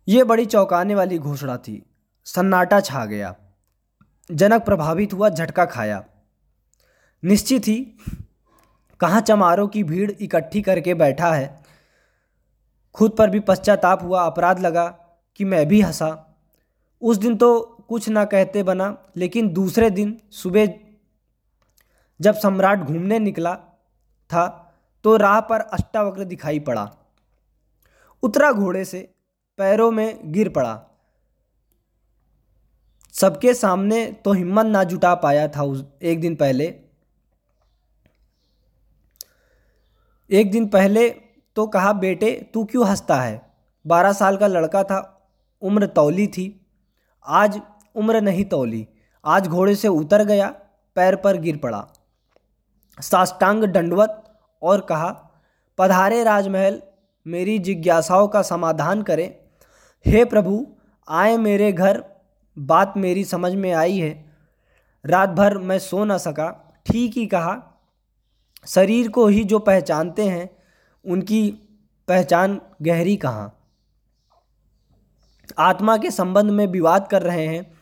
[0.08, 1.86] ये बड़ी चौंकाने वाली घोषणा थी।
[2.26, 3.36] सन्नाटा छा गया।
[4.32, 6.04] जनक प्रभावित हुआ, झटका खाया।
[7.24, 7.94] निश्चित ही
[9.02, 11.62] कहाँ चमारों की भीड़ इकट्ठी करके बैठा है?
[12.96, 14.88] खुद पर भी पश्चाताप हुआ, अपराध लगा
[15.36, 16.38] कि मैं भी हंसा।
[17.02, 17.60] उस दिन तो
[17.90, 20.74] कुछ ना कहते बना, लेकिन दूसरे दिन सुबह
[22.20, 23.56] जब सम्राट घूमने निकला
[24.30, 24.48] था
[25.06, 26.90] तो राह पर अष्टावक्र दिखाई पड़ा।
[28.24, 29.00] उतरा घोड़े से,
[29.60, 30.80] पैरों में गिर पड़ा।
[33.14, 36.68] सबके सामने तो हिम्मत ना जुटा पाया था उस एक दिन पहले।
[40.32, 41.10] एक दिन पहले
[41.56, 43.54] तो कहा, बेटे, तू क्यों हंसता है?
[43.88, 45.30] बारह साल का लड़का था,
[45.62, 46.66] उम्र तौली थी।
[47.28, 47.62] आज
[47.96, 48.88] उम्र नहीं तौली।
[49.26, 50.48] आज घोड़े से उतर गया,
[50.96, 51.88] पैर पर गिर पड़ा।
[53.02, 55.30] साष्टांग दंडवत और कहा,
[55.78, 56.82] पधारे राजमहल,
[57.28, 59.36] मेरी जिज्ञासाओं का समाधान करें।
[60.06, 60.68] हे प्रभु,
[61.10, 62.04] आए मेरे घर।
[62.60, 64.26] बात मेरी समझ में आई है।
[65.06, 67.68] रात भर मैं सो न सका। ठीक ही कहा
[68.66, 70.50] शरीर को ही जो पहचानते हैं,
[71.06, 71.52] उनकी
[72.08, 73.58] पहचान गहरी कहाँ?
[75.60, 77.74] आत्मा के संबंध में विवाद कर रहे हैं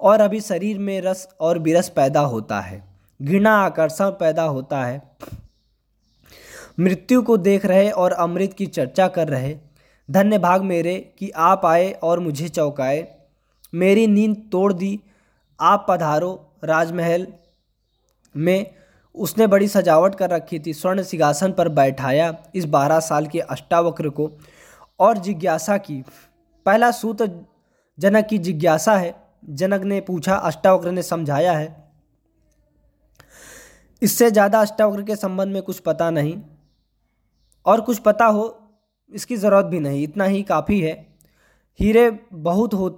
[0.00, 2.84] और अभी शरीर में रस और विरस पैदा होता है।
[3.22, 5.16] घृणा, आकर्षण पैदा होता है।
[6.80, 9.56] मृत्यु को देख रहे और अमृत की चर्चा कर रहे।
[10.10, 13.18] धन्य भाग मेरे कि आप आए और मुझे चौंकाए।
[13.74, 15.00] मेरी नींद तोड़ दी।
[15.60, 17.26] आप पधारो राजमहल
[18.36, 18.77] में
[19.18, 24.08] उसने बड़ी सजावट कर रखी थी, स्वर्ण सिंहासन पर बैठाया इस बारह साल के अष्टावक्र
[24.08, 24.30] को
[25.00, 26.02] और जिज्ञासा की।
[26.66, 27.30] पहला सूत्र
[27.98, 29.14] जनक की जिज्ञासा है।
[29.50, 31.90] जनक ने पूछा, अष्टावक्र ने समझाया है?
[34.02, 36.40] इससे ज़्यादा अष्टावक्र के संबंध में कुछ पता नहीं।
[37.66, 38.60] और कुछ पता हो,
[39.12, 41.06] इसकी ज़रूरत भी नहीं। इतना ही काफ़ी है।
[41.78, 42.88] हीरे बहुत हो,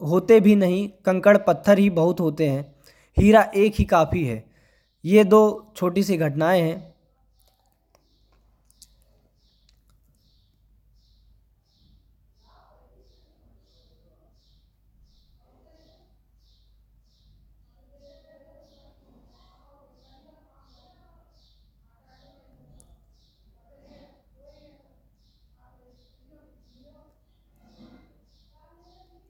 [0.00, 2.74] होते भी नहीं, कंकड़ पत्थर ही बहुत होते हैं।
[3.16, 4.53] हीरा एक ही काफ़ी है।
[5.04, 6.94] ये दो छोटी सी घटनाएँ हैं।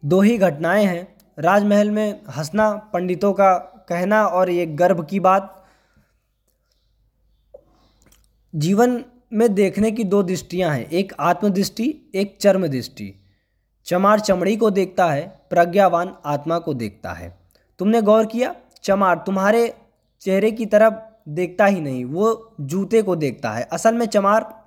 [0.02, 3.52] दो ही घटनाएँ हैं। राजमहल में हंसना, पंडितों का
[3.88, 5.63] कहना और ये गर्भ की बात।
[8.56, 13.20] जीवन में देखने की दो दृष्टियाँ हैं, एक आत्मदृष्टि, एक चर्म दृष्टि
[13.86, 17.38] चमार चमड़ी को देखता है, प्रज्ञावान आत्मा को देखता है।
[17.78, 18.54] तुमने गौर किया?
[18.82, 19.74] चमार तुम्हारे
[20.20, 20.94] चेहरे की तरफ़
[21.28, 24.64] देखता ही नहीं, वो जूते को देखता है। असल में चमार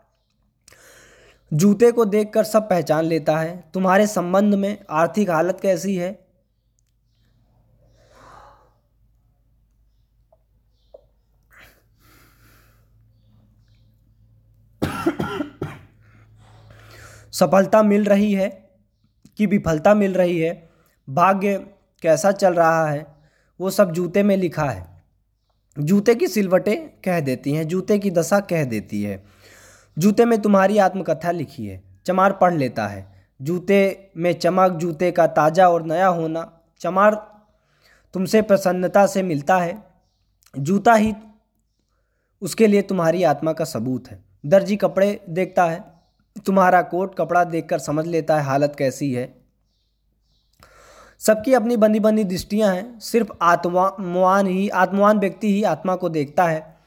[1.53, 6.26] जूते को देखकर सब पहचान लेता है। तुम्हारे संबंध में आर्थिक हालत कैसी है?
[17.39, 18.69] सफलता मिल रही है
[19.37, 20.69] कि विफलता मिल रही है,
[21.09, 21.57] भाग्य
[22.01, 23.15] कैसा चल रहा है,
[23.59, 24.85] वो सब जूते में लिखा है।
[25.79, 29.23] जूते की सिलवटें कह देती हैं, जूते की दशा कह देती है।
[29.97, 35.27] जूते में तुम्हारी आत्मकथा लिखी है, चमार पढ़ लेता है। जूते में चमक, जूते का
[35.27, 37.15] ताज़ा और नया होना, चमार
[38.13, 39.83] तुमसे प्रसन्नता से मिलता है।
[40.57, 41.13] जूता ही
[42.41, 45.96] उसके लिए तुम्हारी आत्मा का सबूत है। दर्जी कपड़े देखता है
[46.45, 49.37] तुम्हारा कोट कपड़ा देखकर समझ लेता है हालत कैसी है।
[51.19, 56.43] सबकी अपनी बंदी बंदी दृष्टियाँ हैं, सिर्फ़ आत्मान ही, आत्मवान व्यक्ति ही आत्मा को देखता
[56.43, 56.77] है।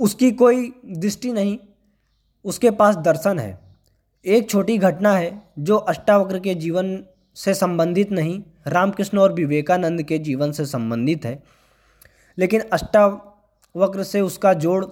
[0.00, 1.58] उसकी कोई दृष्टि नहीं,
[2.44, 3.60] उसके पास दर्शन है।
[4.24, 10.18] एक छोटी घटना है जो अष्टावक्र के जीवन से संबंधित नहीं, रामकृष्ण और विवेकानंद के
[10.18, 11.42] जीवन से संबंधित है।
[12.38, 14.86] लेकिन अष्टावक्र से उसका जोड़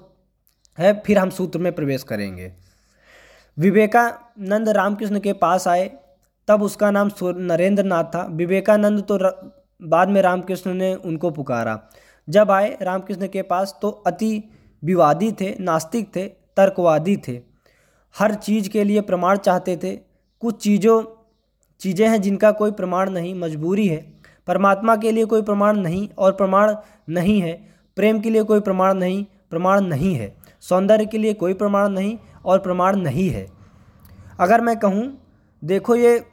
[0.78, 2.54] है, फिर हम सूत्र में प्रवेश करेंगे।
[3.56, 5.90] विवेकानंद रामकृष्ण के पास आए।
[6.48, 9.30] तब उसका नाम नरेंद्र नाथ था। विवेकानंद तो र,
[9.80, 11.78] बाद में रामकृष्ण ने उनको पुकारा।
[12.28, 14.42] जब आए रामकृष्ण के पास तो अति
[14.82, 17.40] विवादी थे नास्तिक थे तर्कवादी थे।
[18.14, 19.94] हर चीज़ के लिए प्रमाण चाहते थे।
[20.42, 21.02] कुछ चीज़ों
[21.80, 24.00] चीज़ें हैं जिनका कोई प्रमाण नहीं मजबूरी है।
[24.46, 26.74] परमात्मा के लिए कोई प्रमाण नहीं और प्रमाण
[27.08, 27.52] नहीं है।
[27.96, 32.16] प्रेम के लिए कोई प्रमाण नहीं प्रमाण नहीं है। सौंदर्य के लिए कोई प्रमाण नहीं
[32.44, 33.46] और प्रमाण नहीं है।
[34.40, 35.18] अगर मैं कहूँ,
[35.64, 36.26] देखो ये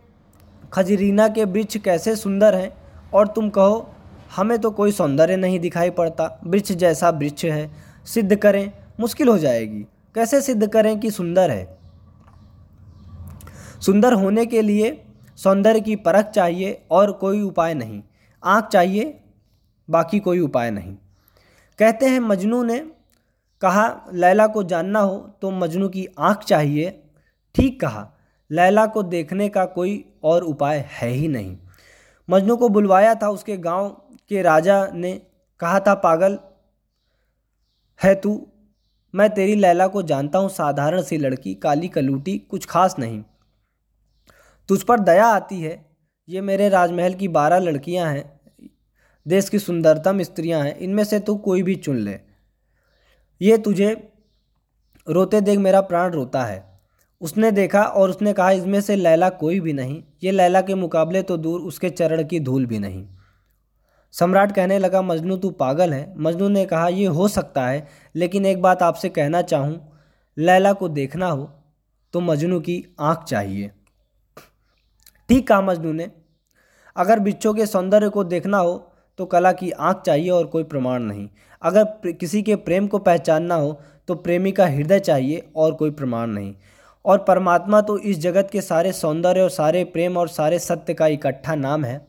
[0.73, 2.77] खजरीना के वृक्ष कैसे सुंदर हैं,
[3.13, 3.89] और तुम कहो,
[4.35, 7.71] हमें तो कोई सौंदर्य नहीं दिखाई पड़ता, वृक्ष जैसा वृक्ष है,
[8.05, 11.77] सिद्ध करें, मुश्किल हो जाएगी। कैसे सिद्ध करें कि सुंदर है?
[13.81, 15.03] सुंदर होने के लिए
[15.35, 18.01] सौंदर्य की परख चाहिए, और कोई उपाय नहीं।
[18.43, 19.19] आँख चाहिए,
[19.89, 20.95] बाकी कोई उपाय नहीं।
[21.79, 22.91] कहते हैं मजनू ने
[23.61, 26.91] कहा, लैला को जानना हो तो मजनू की आँख चाहिए।
[27.55, 28.07] ठीक कहा,
[28.51, 31.57] लैला को देखने का कोई और उपाय है ही नहीं।
[32.29, 33.89] मजनू को बुलवाया था उसके गाँव
[34.29, 35.13] के राजा ने
[35.59, 36.37] कहा था, पागल
[37.99, 38.47] है तू,
[39.13, 43.21] मैं तेरी लैला को जानता हूँ, साधारण सी लड़की, काली कलूटी, कुछ खास नहीं।
[44.69, 45.85] तुझ पर दया आती है,
[46.29, 48.39] ये मेरे राजमहल की बारह लड़कियाँ हैं,
[49.25, 52.19] देश की सुंदरतम स्त्रियाँ हैं, इनमें से तू कोई भी चुन ले।
[53.41, 53.91] ये तुझे
[55.07, 56.67] रोते देख मेरा प्राण रोता है।
[57.21, 61.21] उसने देखा और उसने कहा, इसमें से लैला कोई भी नहीं। ये लैला के मुकाबले
[61.23, 63.05] तो दूर उसके चरण की धूल भी नहीं।
[64.13, 68.45] सम्राट कहने लगा, मजनू तू पागल है। मजनू ने कहा, ये हो सकता है, लेकिन
[68.45, 69.79] एक बात आपसे कहना चाहूँ,
[70.37, 71.49] लैला को देखना हो
[72.13, 73.71] तो मजनू की आँख चाहिए।
[75.29, 76.09] ठीक कहा मजनू ने,
[76.95, 78.77] अगर बिच्छों के सौंदर्य को देखना हो
[79.19, 81.27] तो कला की आँख चाहिए और कोई प्रमाण नहीं।
[81.61, 86.27] अगर किसी के प्रेम को पहचानना हो तो प्रेमी का हृदय चाहिए और कोई प्रमाण
[86.27, 86.53] नहीं।
[87.05, 91.07] और परमात्मा तो इस जगत के सारे सौंदर्य और सारे प्रेम और सारे सत्य का
[91.07, 92.07] इकट्ठा नाम है।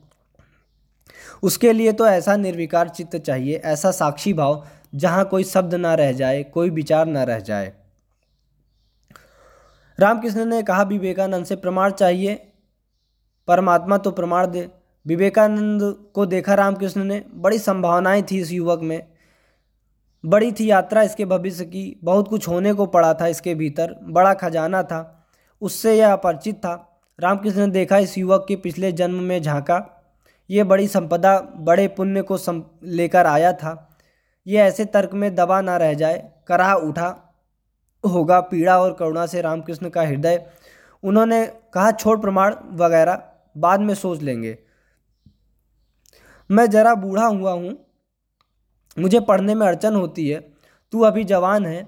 [1.42, 6.12] उसके लिए तो ऐसा निर्विकार चित्त चाहिए, ऐसा साक्षी भाव, जहाँ कोई शब्द ना रह
[6.12, 7.72] जाए, कोई विचार ना रह जाए।
[9.98, 12.34] रामकृष्ण ने कहा, विवेकानंद से प्रमाण चाहिए।
[13.48, 14.68] परमात्मा तो प्रमाण दे।
[15.06, 19.09] विवेकानंद को देखा रामकृष्ण ने, बड़ी संभावनाएँ थी इस युवक में।
[20.24, 24.34] बड़ी थी यात्रा इसके भविष्य की, बहुत कुछ होने को पड़ा था इसके भीतर, बड़ा
[24.34, 25.26] खजाना था,
[25.62, 26.74] उससे यह अपरिचित था।
[27.18, 29.80] रामकृष्ण ने देखा इस युवक के पिछले जन्म में झांका।
[30.50, 33.98] ये बड़ी संपदा, बड़े पुण्य को सम लेकर आया था।
[34.46, 37.14] ये ऐसे तर्क में दबा ना रह जाए, कराह उठा
[38.04, 40.44] होगा, पीड़ा और करुणा से रामकृष्ण का हृदय।
[41.02, 43.22] उन्होंने कहा, छोड़ प्रमाण वगैरह,
[43.56, 44.58] बाद में सोच लेंगे।
[46.50, 47.76] मैं ज़रा बूढ़ा हुआ हूँ
[48.96, 50.40] मुझे पढ़ने में अड़चन होती है,
[50.92, 51.82] तू अभी जवान है,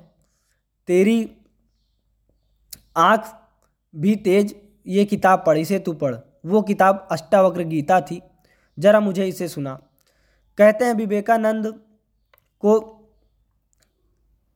[0.89, 1.31] तेरी
[2.97, 3.33] आँख
[3.95, 4.55] भी तेज,
[4.87, 6.15] ये किताब पढ़ी से तू पढ़।
[6.47, 8.21] वो किताब अष्टावक्र गीता थी,
[8.79, 9.75] जरा मुझे इसे सुना।
[10.59, 11.67] कहते हैं, विवेकानंद
[12.63, 12.99] को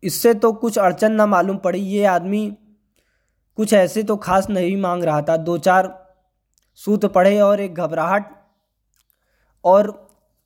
[0.02, 2.50] इससे तो कुछ अड़चन ना मालूम पड़ी, ये आदमी
[3.58, 5.88] कुछ ऐसे तो खास नहीं मांग रहा था। दो चार
[6.78, 8.24] सूत पढ़े और एक घबराहट
[9.64, 9.88] और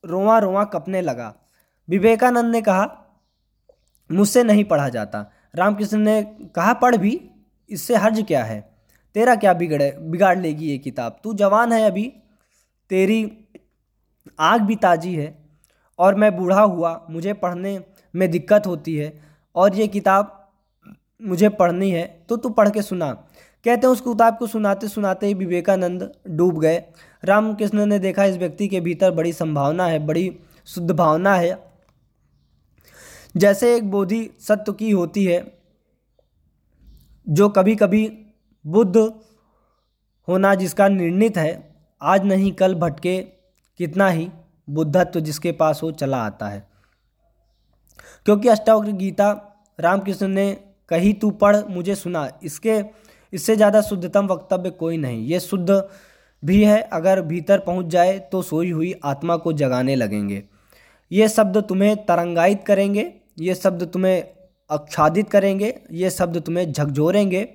[0.04, 1.34] रोआ रोआ कपने लगा।
[1.90, 2.88] विवेकानंद ने कहा,
[4.10, 6.22] मुझसे नहीं पढ़ा जाता। रामकृष्ण ने
[6.54, 7.20] कहा, पढ़ भी,
[7.70, 8.60] इससे हर्ज क्या है?
[9.14, 11.16] तेरा क्या बिगड़े, बिगाड़ लेगी ये किताब?
[11.24, 12.12] तू जवान है अभी,
[12.90, 13.46] तेरी
[14.40, 15.34] आँख भी ताज़ी है,
[15.98, 17.78] और मैं बूढ़ा हुआ, मुझे पढ़ने
[18.14, 19.12] में दिक्कत होती है,
[19.56, 20.36] और ये किताब
[21.20, 23.12] मुझे पढ़नी है तो तू पढ़ के सुना।
[23.64, 26.82] कहते हैं, उस किताब को सुनाते सुनाते ही विवेकानंद डूब गए।
[27.24, 31.69] रामकृष्ण ने देखा, इस व्यक्ति के भीतर बड़ी संभावना है, बड़ी शुद्ध भावना है
[33.34, 35.40] जैसे एक बोधि सत्व की होती है,
[37.26, 38.06] जो कभी कभी
[38.64, 38.96] बुद्ध
[40.28, 41.70] होना जिसका निर्णित है,
[42.00, 43.20] आज नहीं, कल भटके,
[43.80, 44.28] कितना ही
[44.68, 46.68] बुद्धत्व जिसके पास हो, चला आता है।
[48.26, 49.30] क्योंकि अष्टावक्र गीता
[49.78, 50.52] रामकृष्ण ने
[50.88, 52.82] कही, तू पढ़, मुझे सुना। इसके,
[53.32, 55.82] इससे ज़्यादा शुद्धतम वक्तव्य कोई नहीं। ये शुद्ध
[56.42, 60.42] भी है, अगर भीतर पहुँच जाए तो सोई हुई आत्मा को जगाने लगेंगे।
[61.10, 63.02] ये शब्द तुम्हें तरंगायित करेंगे
[63.40, 64.24] ये शब्द तुम्हें
[64.70, 67.48] आच्छादित करेंगे, ये शब्द तुम्हें झकझोरेंगे।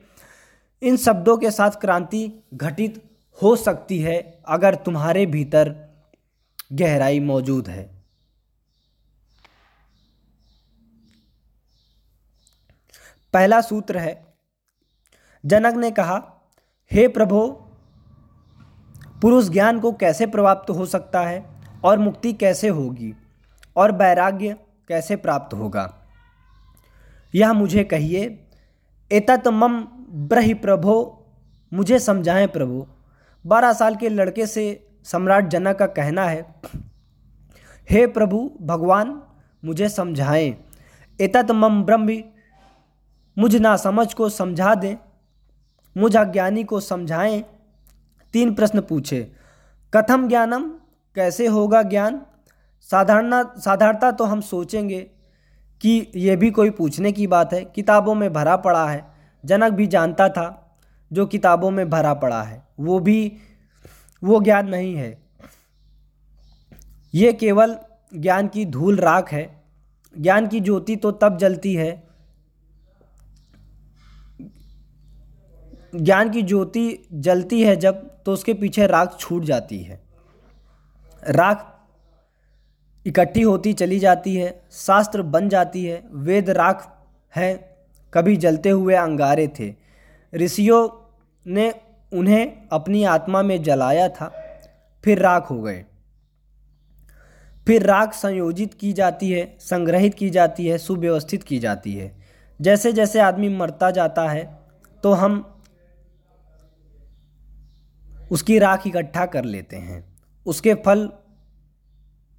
[0.81, 3.01] इन शब्दों के साथ क्रांति घटित
[3.41, 4.15] हो सकती है
[4.47, 5.75] अगर तुम्हारे भीतर
[6.73, 7.83] गहराई मौजूद है।
[13.33, 14.35] पहला सूत्र है,
[15.43, 16.21] जनक ने कहा,
[16.91, 17.47] हे प्रभो,
[19.21, 21.43] पुरुष ज्ञान को कैसे प्राप्त हो सकता है
[21.83, 23.13] और मुक्ति कैसे होगी?
[23.75, 24.55] और वैराग्य
[24.87, 25.93] कैसे प्राप्त होगा?
[27.35, 28.47] यह मुझे कहिए,
[29.11, 31.25] एतत मम ब्रहि प्रभो,
[31.73, 32.87] मुझे समझाएँ प्रभु।
[33.45, 36.55] बारह साल के लड़के से सम्राट जनक का कहना है,
[37.89, 39.21] हे प्रभु, भगवान,
[39.65, 40.55] मुझे समझाएँ।
[41.21, 42.23] एतत मम ब्रह्म,
[43.37, 44.95] मुझ ना समझ को समझा दें,
[45.97, 47.43] मुझ अज्ञानी को समझाएँ।
[48.33, 49.31] तीन प्रश्न पूछे,
[49.93, 50.69] कथम ज्ञानम?
[51.15, 52.21] कैसे होगा ज्ञान?
[52.91, 55.01] साधारण, साधारणता तो हम सोचेंगे
[55.81, 59.13] कि ये भी कोई पूछने की बात है। किताबों में भरा पड़ा है।
[59.45, 60.77] जनक भी जानता था
[61.13, 63.37] जो किताबों में भरा पड़ा है। वो भी,
[64.23, 65.23] वो ज्ञान नहीं है।
[67.13, 67.77] ये केवल
[68.15, 69.63] ज्ञान की धूल राख है।
[70.21, 72.07] ज्ञान की ज्योति तो तब जलती है।
[75.95, 80.03] ज्ञान की ज्योति जलती है जब तो उसके पीछे राख छूट जाती है।
[81.27, 81.71] राख
[83.05, 86.87] इकट्ठी होती चली जाती है, शास्त्र बन जाती है, वेद राख
[87.33, 87.53] है,
[88.13, 89.73] कभी जलते हुए अंगारे थे।
[90.33, 90.87] ऋषियों
[91.45, 91.73] ने
[92.11, 94.31] उन्हें अपनी आत्मा में जलाया था,
[95.03, 95.83] फिर राख हो गए।
[97.67, 102.11] फिर राख संयोजित की जाती है, संग्रहित की जाती है, सुव्यवस्थित की जाती है।
[102.59, 104.43] जैसे जैसे आदमी मरता जाता है
[105.03, 105.41] तो हम
[108.31, 110.03] उसकी राख इकट्ठा कर लेते हैं।
[110.45, 111.09] उसके फल,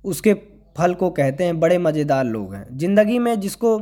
[0.04, 0.34] उसके
[0.76, 3.78] फल को कहते हैं, बड़े मज़ेदार लोग हैं। ज़िंदगी में जिसको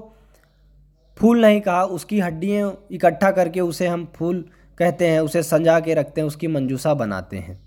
[1.16, 4.44] फूल नहीं कहा, उसकी हड्डियाँ इकट्ठा करके उसे हम फूल
[4.78, 7.62] कहते हैं, उसे संजा के रखते हैं, उसकी मंजूसा बनाते हैं।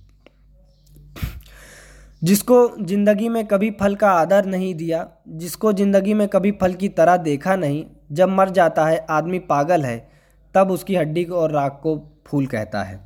[2.23, 6.89] जिसको ज़िंदगी में कभी फल का आदर नहीं दिया, जिसको ज़िंदगी में कभी फल की
[6.89, 10.09] तरह देखा नहीं, जब मर जाता है, आदमी पागल है,
[10.55, 11.95] तब उसकी हड्डी को और राख को
[12.27, 12.99] फूल कहता है।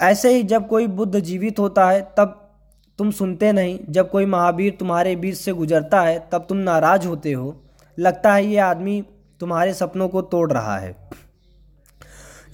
[0.00, 2.47] ऐसे ही जब कोई बुद्ध जीवित होता है, तब
[2.98, 7.32] तुम सुनते नहीं। जब कोई महावीर तुम्हारे बीच से गुजरता है, तब तुम नाराज़ होते
[7.32, 7.54] हो।
[7.98, 9.02] लगता है ये आदमी
[9.40, 10.96] तुम्हारे सपनों को तोड़ रहा है।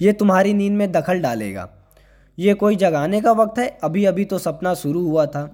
[0.01, 1.67] ये तुम्हारी नींद में दखल डालेगा।
[2.37, 3.67] ये कोई जगाने का वक्त है?
[3.83, 5.49] अभी अभी तो सपना शुरू हुआ था।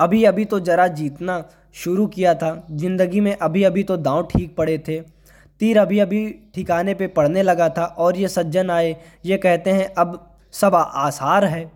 [0.00, 1.42] अभी अभी तो ज़रा जीतना
[1.74, 5.00] शुरू किया था। ज़िंदगी में अभी अभी तो दांव ठीक पड़े थे।
[5.60, 9.92] तीर अभी अभी ठिकाने पे पड़ने लगा था और ये सज्जन आए। ये कहते हैं,
[9.94, 11.70] अब सब आसार है।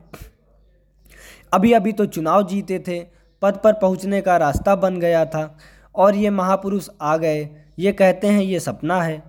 [1.55, 3.07] अभी अभी तो चुनाव जीते थे,
[3.42, 5.59] पद पर पहुँचने का रास्ता बन गया था
[5.94, 7.48] और ये महापुरुष आ गए।
[7.78, 9.22] ये कहते हैं, ये सपना है।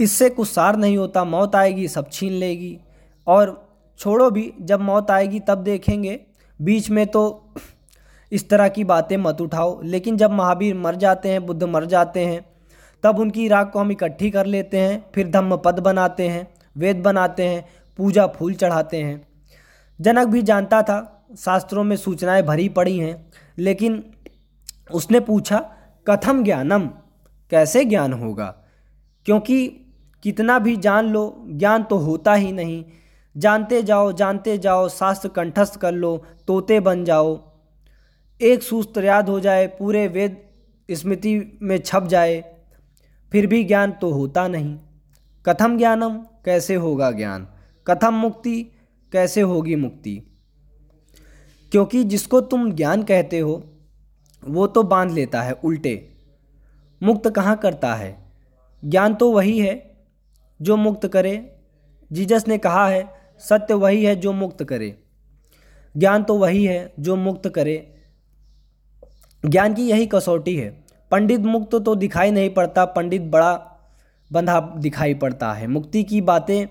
[0.00, 2.80] इससे कुछ सार नहीं होता, मौत आएगी, सब छीन लेगी।
[3.26, 6.20] और छोड़ो भी, जब मौत आएगी तब देखेंगे।
[6.62, 7.54] बीच में तो
[8.32, 12.24] इस तरह की बातें मत उठाओ। लेकिन जब महावीर मर जाते हैं, बुद्ध मर जाते
[12.24, 12.46] हैं,
[13.02, 17.02] तब उनकी राग को हम इकट्ठी कर लेते हैं, फिर धम्म पद बनाते हैं, वेद
[17.02, 19.29] बनाते हैं, पूजा फूल चढ़ाते हैं।
[20.00, 24.10] जनक भी जानता था, शास्त्रों में सूचनाएँ भरी पड़ी हैं, लेकिन
[24.94, 25.72] उसने पूछा,
[26.06, 26.86] कथम ज्ञानम?
[27.50, 28.56] कैसे ज्ञान होगा?
[29.24, 29.68] क्योंकि
[30.22, 32.84] कितना भी जान लो, ज्ञान तो होता ही नहीं।
[33.36, 37.52] जानते जाओ जानते जाओ, शास्त्र कंठस्थ कर लो, तोते बन जाओ।
[38.40, 40.42] एक सूत्र याद हो जाए, पूरे वेद
[40.90, 42.54] स्मृति में छप जाए,
[43.32, 44.78] फिर भी ज्ञान तो होता नहीं।
[45.46, 46.18] कथम ज्ञानम?
[46.18, 47.48] कैसे होगा ज्ञान?
[47.86, 48.72] कथम मुक्ति
[49.12, 50.22] कैसे होगी मुक्ति?
[51.70, 53.64] क्योंकि जिसको तुम ज्ञान कहते हो,
[54.44, 56.08] वो तो बाँध लेता है, उल्टे।
[57.02, 58.32] मुक्त कहाँ करता है?
[58.84, 60.04] ज्ञान तो वही है
[60.62, 61.56] जो मुक्त करे।
[62.12, 63.08] जीजस ने कहा है,
[63.38, 65.02] सत्य वही है जो मुक्त करे।
[65.96, 67.94] ज्ञान तो वही है जो मुक्त करे।
[69.46, 73.66] ज्ञान की यही कसौटी है। पंडित मुक्त तो दिखाई नहीं पड़ता, पंडित बड़ा
[74.32, 76.66] बंधा दिखाई पड़ता है। मुक्ति की बातें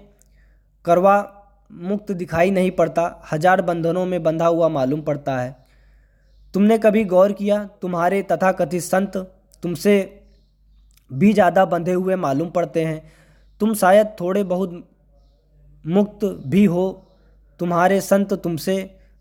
[0.86, 1.36] करवा
[1.70, 5.56] मुक्त दिखाई नहीं पड़ता, हज़ार बंधनों में बंधा हुआ मालूम पड़ता है।
[6.54, 9.18] तुमने कभी गौर किया, तुम्हारे तथा कथित संत
[9.64, 9.94] तुमसे
[11.12, 13.12] भी ज़्यादा बंधे हुए मालूम पड़ते हैं।
[13.62, 14.84] तुम शायद थोड़े बहुत
[15.86, 17.06] मुक्त भी हो,
[17.60, 18.76] तुम्हारे संत तुमसे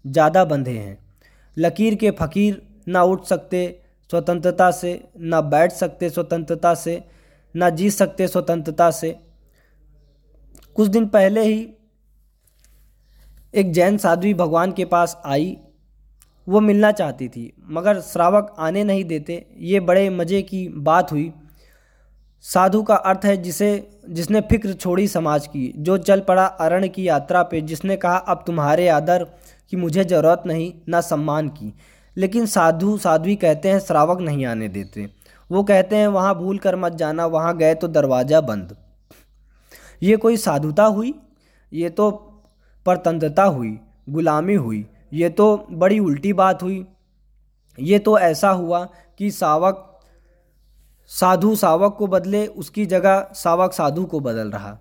[0.05, 0.99] ज़्यादा बंधे हैं।
[1.57, 3.81] लकीर के फ़कीर ना उठ सकते
[4.11, 7.03] स्वतंत्रता से, ना बैठ सकते स्वतंत्रता से,
[7.55, 9.17] ना जी सकते स्वतंत्रता से।
[10.77, 11.59] कुछ दिन पहले ही
[13.55, 15.57] एक जैन साध्वी भगवान के पास आई।
[16.49, 21.33] वो मिलना चाहती थी, मगर श्रावक आने नहीं देते। ये बड़े मज़े की बात हुई।
[22.41, 27.09] साधु का अर्थ है जिसे, जिसने फ़िक्र छोड़ी समाज की, जो चल पड़ा अरण्य की
[27.09, 29.25] यात्रा पे, जिसने कहा, अब तुम्हारे आदर
[29.71, 31.75] की मुझे ज़रूरत नहीं, ना सम्मान की।
[32.17, 35.09] लेकिन साधु, साध्वी कहते हैं, श्रावक नहीं आने देते।
[35.51, 38.77] वो कहते हैं, वहाँ भूल कर मत जाना, वहाँ गए तो दरवाज़ा बंद।
[40.03, 41.15] ये कोई साधुता हुई?
[41.73, 42.28] ये तो
[42.89, 43.79] परतंत्रता हुई,
[44.09, 46.87] गुलामी हुई। ये तो बड़ी उल्टी बात हुई।
[47.79, 48.85] ये तो ऐसा हुआ
[49.19, 49.85] कि सावक,
[51.11, 54.77] साधु सावक को बदले उसकी जगह सावक साधु को बदल रहा।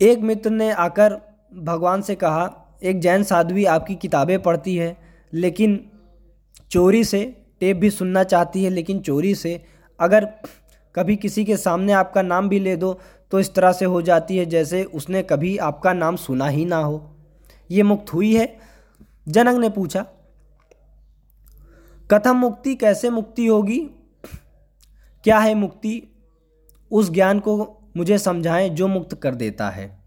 [0.00, 1.20] एक मित्र ने आकर
[1.54, 2.50] भगवान से कहा,
[2.82, 4.96] एक जैन साध्वी आपकी किताबें पढ़ती है,
[5.32, 5.78] लेकिन
[6.70, 7.24] चोरी से
[7.60, 9.64] टेप भी सुनना चाहती है, लेकिन चोरी से
[10.00, 10.24] अगर
[10.94, 12.98] कभी किसी के सामने आपका नाम भी ले दो
[13.30, 16.76] तो इस तरह से हो जाती है जैसे उसने कभी आपका नाम सुना ही ना
[16.76, 17.16] हो।
[17.70, 18.58] ये मुक्त हुई है?
[19.28, 20.06] जनक ने पूछा।
[22.10, 23.78] कथम मुक्ति कैसे मुक्ति होगी?
[25.24, 26.02] क्या है मुक्ति?
[26.90, 29.98] उस ज्ञान को मुझे समझाएँ जो मुक्त कर देता है।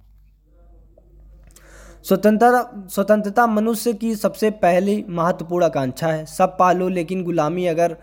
[2.03, 7.97] स्वतंत्रता स्वतंत्रता मनुष्य की सबसे पहली महत्वपूर्ण आकांक्षा है। सब पालो, लेकिन गुलामी अगर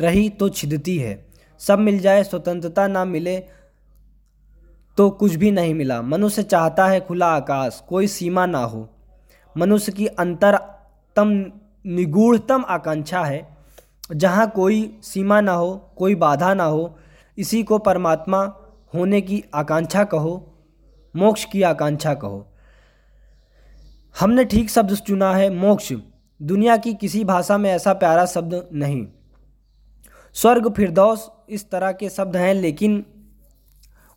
[0.00, 1.28] रही तो छिदती है।
[1.58, 3.57] सब मिल जाए, स्वतंत्रता ना मिले
[4.98, 8.88] तो कुछ भी नहीं मिला। मनुष्य चाहता है खुला आकाश, कोई सीमा ना हो।
[9.56, 11.52] मनुष्य की अंतरतम
[11.86, 13.56] निगूढ़तम आकांक्षा है।
[14.12, 16.98] जहाँ कोई सीमा ना हो, कोई बाधा ना हो,
[17.38, 18.56] इसी को परमात्मा
[18.94, 20.58] होने की आकांक्षा कहो,
[21.16, 22.52] मोक्ष की आकांक्षा कहो।
[24.20, 25.92] हमने ठीक शब्द चुना है, मोक्ष।
[26.42, 29.06] दुनिया की किसी भाषा में ऐसा प्यारा शब्द नहीं।
[30.34, 33.06] स्वर्ग, फिरदौस इस तरह के शब्द हैं, लेकिन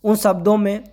[0.03, 0.83] उन शब्दों में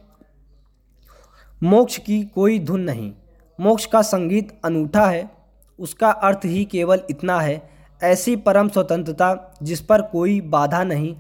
[1.63, 3.13] मोक्ष की कोई धुन नहीं।
[3.61, 5.31] मोक्ष का संगीत अनूठा है,
[5.79, 7.71] उसका अर्थ ही केवल इतना है,
[8.03, 11.17] ऐसी परम स्वतंत्रता जिस पर कोई बाधा नहीं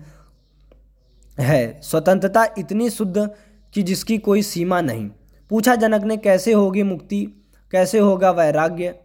[1.41, 3.31] है। स्वतंत्रता इतनी शुद्ध
[3.75, 5.11] कि जिसकी कोई सीमा नहीं।
[5.51, 7.27] पूछा जनक ने, कैसे होगी मुक्ति?
[7.71, 9.01] कैसे होगा वैराग्य?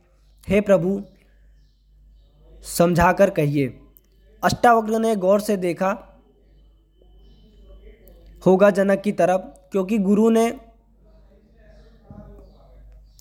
[0.47, 1.03] हे प्रभु,
[2.77, 3.79] समझाकर कहिए।
[4.43, 6.12] अष्टावक्र ने गौर से देखा
[8.45, 10.59] होगा जनक की तरफ़, क्योंकि गुरु ने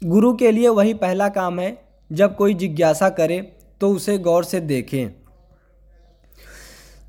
[0.04, 3.40] गुरु के लिए वही पहला काम है। जब कोई जिज्ञासा करे
[3.80, 5.08] तो उसे गौर से देखें।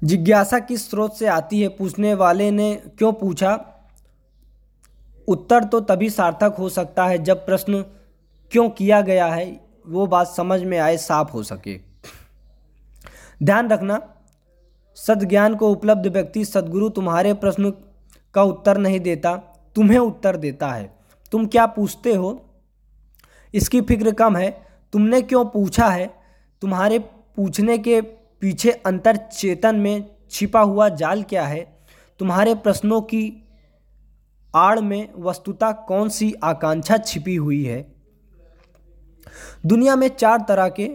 [0.04, 1.68] जिज्ञासा किस स्रोत से आती है?
[1.68, 3.54] पूछने वाले ने क्यों पूछा?
[5.28, 7.82] उत्तर तो तभी सार्थक हो सकता है, जब प्रश्न
[8.52, 11.78] क्यों किया गया है, वो बात समझ में आए, साफ़ हो सके।
[13.44, 14.16] ध्यान रखना,
[14.96, 17.74] सदज्ञान को उपलब्ध व्यक्ति, सदगुरु तुम्हारे प्रश्न
[18.34, 19.38] का उत्तर नहीं देता,
[19.76, 21.00] तुम्हें उत्तर देता है।
[21.32, 22.50] तुम क्या पूछते हो?
[23.54, 26.14] इसकी फ़िक्र कम है। तुमने क्यों पूछा है?
[26.62, 27.00] तुम्हारे
[27.36, 31.78] पूछने के पीछे अंतर चेतन में छिपा हुआ जाल क्या है?
[32.20, 33.48] तुम्हारे प्रश्नों की
[34.56, 37.96] आड़ में वस्तुता कौन सी आकांक्षा छिपी हुई है?
[39.66, 40.92] दुनिया में चार तरह के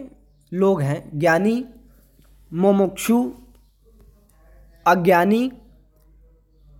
[0.53, 1.65] लोग हैं, ज्ञानी,
[2.53, 3.33] मोमुक्षु,
[4.87, 5.51] अज्ञानी,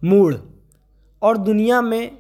[0.04, 0.36] मूढ़।
[1.22, 2.12] और दुनिया में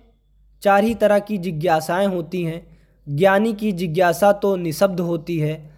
[0.62, 2.80] चार ही तरह की जिज्ञासाएँ होती हैं।
[3.10, 5.72] ज्ञानी की जिज्ञासा तो निशब्द होती है।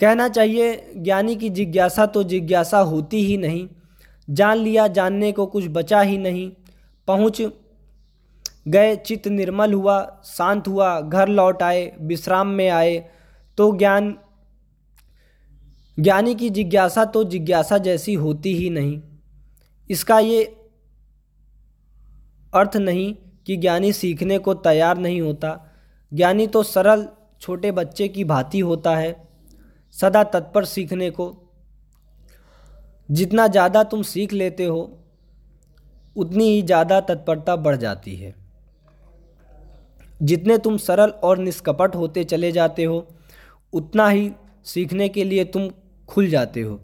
[0.00, 3.68] कहना चाहिए, ज्ञानी की जिज्ञासा तो जिज्ञासा होती ही नहीं।
[4.30, 6.52] जान लिया, जानने को कुछ बचा ही नहीं।
[7.08, 7.42] पहुँच
[8.68, 13.10] गए, चित्त निर्मल हुआ, शांत हुआ, घर लौट आए, विश्राम में आए।
[13.56, 14.18] तो ज्ञान,
[16.00, 19.02] ज्ञानी की जिज्ञासा तो जिज्ञासा जैसी होती ही नहीं।
[19.90, 20.63] इसका ये
[22.54, 23.14] अर्थ नहीं
[23.46, 25.58] कि ज्ञानी सीखने को तैयार नहीं होता।
[26.12, 27.06] ज्ञानी तो सरल,
[27.42, 29.16] छोटे बच्चे की भांति होता है,
[29.94, 31.32] सदा तत्पर सीखने को।
[33.08, 34.90] जितना ज़्यादा तुम सीख लेते हो,
[36.16, 38.34] उतनी ही ज़्यादा तत्परता बढ़ जाती है।
[40.20, 43.06] जितने तुम सरल और निष्कपट होते चले जाते हो,
[43.72, 44.30] उतना ही
[44.66, 45.68] सीखने के लिए तुम
[46.08, 46.80] खुल जाते हो।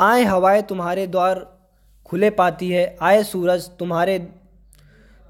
[0.00, 1.46] आए हवाएँ तुम्हारे द्वार
[2.14, 4.18] खुले पाती है। आए सूरज तुम्हारे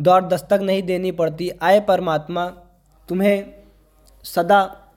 [0.01, 2.49] द्वार दस्तक नहीं देनी पड़ती। आए परमात्मा
[3.09, 3.55] तुम्हें
[4.25, 4.93] सदा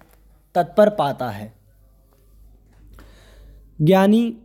[0.55, 1.53] तत्पर पाता है।
[3.81, 4.37] ज्ञानी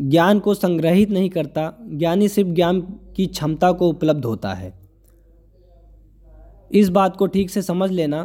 [0.00, 2.80] ज्ञान को संग्रहित नहीं करता। ज्ञानी सिर्फ़ ज्ञान
[3.16, 4.74] की क्षमता को उपलब्ध होता है।
[6.72, 8.24] इस बात को ठीक से समझ लेना,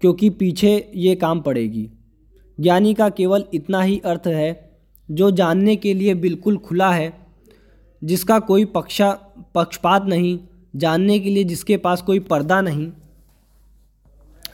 [0.00, 1.90] क्योंकि पीछे ये काम पड़ेगी।
[2.60, 4.78] ज्ञानी का केवल इतना ही अर्थ है,
[5.10, 7.23] जो जानने के लिए बिल्कुल खुला है।
[8.04, 9.12] जिसका कोई पक्षा,
[9.54, 10.38] पक्षपात नहीं,
[10.76, 12.92] जानने के लिए जिसके पास कोई पर्दा नहीं,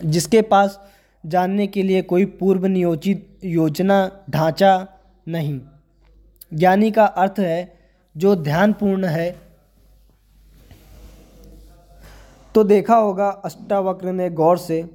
[0.05, 0.81] जिसके पास
[1.27, 4.89] जानने के लिए कोई पूर्व नियोजित योजना, ढांचा
[5.29, 5.61] नहीं।
[6.55, 7.79] ज्ञानी का अर्थ है,
[8.17, 9.39] जो ध्यानपूर्ण है।
[12.55, 14.91] तो देखा होगा, अष्टावक्र ने गौर से,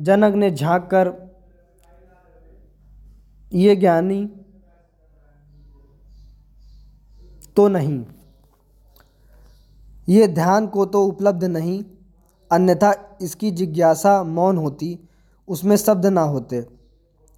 [0.00, 1.34] जनक ने झाँक कर
[3.54, 4.30] ये ज्ञानी
[7.56, 8.04] तो नहीं।
[10.08, 11.84] ये ध्यान को तो उपलब्ध नहीं,
[12.50, 15.08] अन्यथा इसकी जिज्ञासा मौन होती,
[15.48, 16.66] उसमें शब्द ना होते।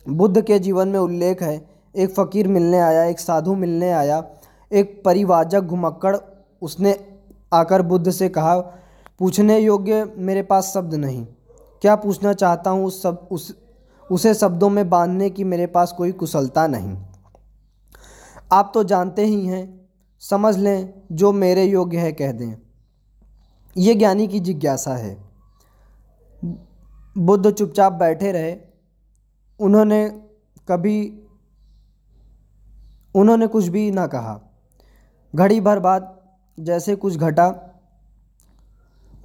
[0.09, 4.25] बुद्ध के जीवन में उल्लेख है, एक फ़कीर मिलने आया, एक साधु मिलने आया,
[4.73, 6.16] एक परिवाजक घुमक्कड़,
[6.62, 7.05] उसने
[7.53, 8.59] आकर बुद्ध से कहा,
[9.19, 11.27] पूछने योग्य मेरे पास शब्द नहीं।
[11.83, 13.55] क्या पूछना चाहता हूँ उस सब, उस,
[14.11, 16.97] उसे शब्दों में बांधने की मेरे पास कोई कुशलता नहीं।
[18.53, 19.78] आप तो जानते ही हैं
[20.21, 22.55] समझ लें, जो मेरे योग्य है कह दें।
[23.77, 25.25] ये ज्ञानी की जिज्ञासा है।
[27.19, 28.57] बुद्ध चुपचाप बैठे रहे।
[29.61, 30.09] उन्होंने
[30.69, 31.23] कभी,
[33.14, 34.41] उन्होंने कुछ भी ना कहा।
[35.35, 36.21] घड़ी भर बाद
[36.61, 37.75] जैसे कुछ घटा,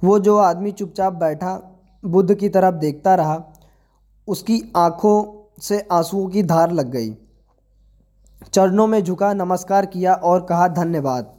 [0.04, 3.44] वो जो आदमी चुपचाप बैठा, बुद्ध की तरफ़ देखता रहा,
[4.28, 7.16] उसकी आँखों से आंसुओं की धार लग गई।
[8.42, 11.34] चरणों में झुका, नमस्कार किया और कहा, धन्यवाद।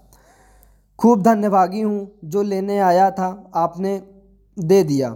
[0.99, 4.03] खूब धन्यभागी हूँ, जो लेने आया था, आपने
[4.59, 5.15] दे दिया।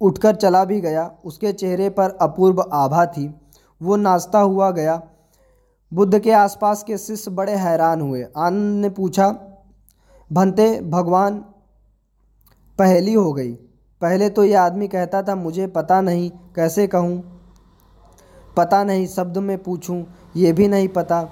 [0.00, 3.34] उठकर चला भी गया, उसके चेहरे पर अपूर्व आभा थी।
[3.82, 5.02] वो नाचता हुआ गया।
[5.94, 9.28] बुद्ध के आसपास के शिष्य बड़े हैरान हुए। आनंद ने पूछा,
[10.32, 11.38] भंते, भगवान,
[12.78, 13.52] पहली हो गई।
[14.02, 17.40] पहले तो ये आदमी कहता था, मुझे पता नहीं, कैसे कहूँ?
[18.56, 20.06] पता नहीं, शब्द में पूछूँ।
[20.36, 21.24] ये भी नहीं पता।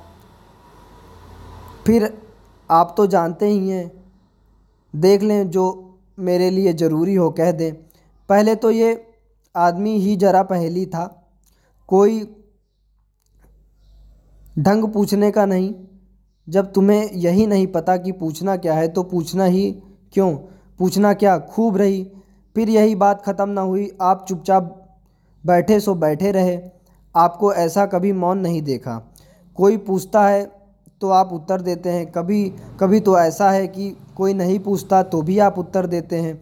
[1.87, 2.23] फिर
[2.71, 4.05] आप तो जानते ही हैं।
[4.97, 7.75] देख लें जो मेरे लिए ज़रूरी हो, कह दें।
[8.29, 9.07] पहले तो ये
[9.57, 11.33] आदमी ही जरा पहली था।
[11.89, 12.37] कोई
[14.59, 15.75] ढंग पूछने का नहीं।
[16.49, 19.83] जब तुम्हें यही नहीं पता कि पूछना क्या है तो पूछना ही
[20.13, 20.37] क्यों?
[20.79, 21.39] पूछना क्या?
[21.39, 22.13] खूब रही।
[22.55, 24.77] फिर यही बात ख़त्म ना हुई। आप चुपचाप
[25.47, 26.57] बैठे सो बैठे रहे।
[27.15, 29.01] आपको ऐसा कभी मौन नहीं देखा।
[29.57, 30.45] कोई पूछता है
[31.01, 32.45] तो आप उत्तर देते हैं, कभी
[32.81, 36.41] कभी तो ऐसा है कि कोई नहीं पूछता तो भी आप उत्तर देते हैं।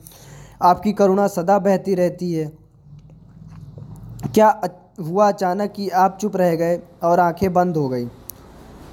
[0.62, 2.46] आपकी करुणा सदा बहती रहती है।
[4.34, 4.60] क्या
[5.00, 8.08] हुआ अचानक कि आप चुप रह गए और आँखें बंद हो गई?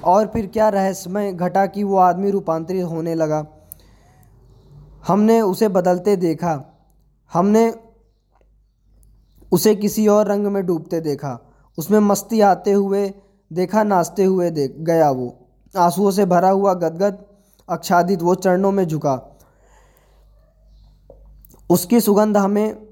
[0.04, 3.44] और फिर क्या रहस्यमय घटा कि वो आदमी रूपांतरित होने लगा?
[5.06, 6.62] हमने उसे बदलते देखा।
[7.32, 7.72] हमने
[9.52, 11.45] उसे किसी और रंग में डूबते देखा।
[11.78, 13.14] उसमें मस्ती आते हुए
[13.52, 15.38] देखा, नाचते हुए देख, गया वो।
[15.76, 17.24] आंसुओं से भरा हुआ गदगद
[17.70, 19.38] आच्छादित वो चरणों में झुका।
[21.70, 22.86] उसकी सुगंध हमें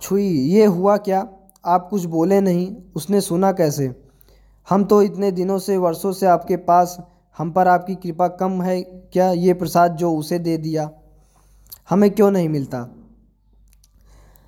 [0.00, 1.28] छुई। ये हुआ क्या?
[1.66, 4.02] आप कुछ बोले नहीं। उसने सुना कैसे?
[4.70, 6.98] हम तो इतने दिनों से, वर्षों से आपके पास,
[7.38, 9.30] हम पर आपकी कृपा कम है क्या?
[9.30, 10.90] ये प्रसाद जो उसे दे दिया,
[11.90, 12.88] हमें क्यों नहीं मिलता?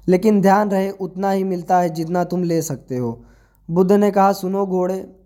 [0.09, 3.25] लेकिन ध्यान रहे, उतना ही मिलता है जितना तुम ले सकते हो।
[3.71, 5.17] बुद्ध ने कहा, सुनो घोड़े।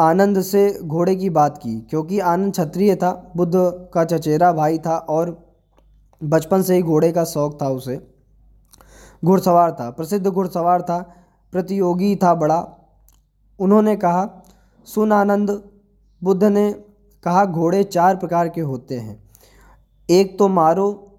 [0.00, 3.52] आनंद से घोड़े की बात की, क्योंकि आनंद क्षत्रिय था, बुद्ध
[3.94, 5.54] का चचेरा भाई था और
[6.24, 8.14] बचपन से ही घोड़े का शौक था उसे।
[9.24, 11.14] घुड़सवार था, प्रसिद्ध घुड़सवार था,
[11.52, 12.68] प्रतियोगी था बड़ा।
[13.58, 14.42] उन्होंने कहा,
[14.84, 15.70] सुन आनंद,
[16.22, 16.72] बुद्ध ने
[17.24, 19.30] कहा, घोड़े चार प्रकार के होते हैं।
[20.10, 21.18] एक तो मारो,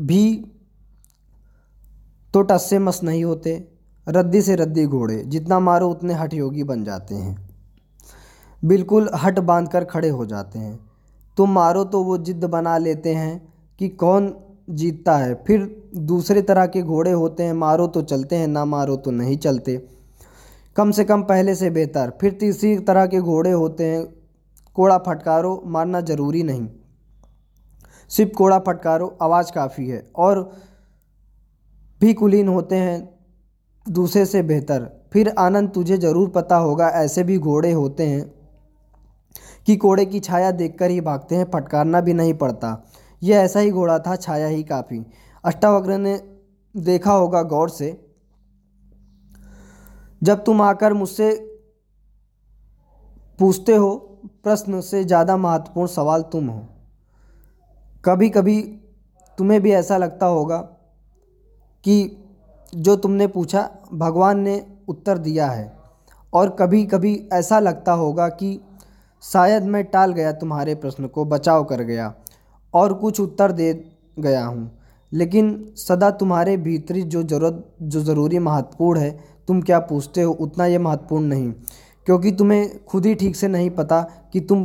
[0.00, 0.51] भी
[2.34, 3.68] तो टस से मस नहीं होते,
[4.08, 7.48] रद्दी से रद्दी घोड़े, जितना मारो उतने हठ योगी बन जाते हैं।
[8.64, 10.80] बिल्कुल हट बाँध कर खड़े हो जाते हैं।
[11.36, 14.36] तुम मारो तो वो जिद्द बना लेते हैं कि कौन
[14.70, 18.96] जीतता है। फिर दूसरे तरह के घोड़े होते हैं, मारो तो चलते हैं, ना मारो
[18.96, 19.86] तो नहीं चलते।
[20.76, 24.14] कम से कम पहले से बेहतर। फिर तीसरी तरह के घोड़े होते हैं,
[24.74, 26.68] कोड़ा फटकारो, मारना ज़रूरी नहीं।
[28.08, 30.52] सिर्फ़ कोड़ा फटकारो, आवाज़ काफ़ी है। और
[32.02, 33.08] भी कुलीन होते हैं,
[33.86, 38.24] दूसरे से बेहतर। फिर आनंद तुझे ज़रूर पता होगा, ऐसे भी घोड़े होते हैं
[39.66, 42.76] कि घोड़े की छाया देखकर ही भागते हैं, फटकारना भी नहीं पड़ता।
[43.22, 45.04] यह ऐसा ही घोड़ा था, छाया ही काफ़ी।
[45.44, 46.18] अष्टावक्र ने
[46.74, 47.92] देखा होगा गौर से,
[50.22, 51.30] जब तुम आकर मुझसे
[53.38, 53.94] पूछते हो,
[54.44, 56.66] प्रश्न से ज़्यादा महत्वपूर्ण सवाल तुम हो।
[58.04, 58.60] कभी कभी
[59.38, 60.58] तुम्हें भी ऐसा लगता होगा
[61.84, 62.16] कि
[62.74, 65.72] जो तुमने पूछा, भगवान ने उत्तर दिया है।
[66.32, 68.60] और कभी कभी ऐसा लगता होगा कि
[69.22, 72.14] शायद मैं टाल गया तुम्हारे प्रश्न को, बचाव कर गया
[72.74, 74.78] और कुछ उत्तर दे गया हूँ।
[75.12, 80.66] लेकिन सदा तुम्हारे भीतरी जो ज़रूरत, जो ज़रूरी महत्वपूर्ण है, तुम क्या पूछते हो, उतना
[80.66, 81.52] ये महत्वपूर्ण नहीं।
[82.06, 84.02] क्योंकि तुम्हें खुद ही ठीक से नहीं पता
[84.32, 84.64] कि तुम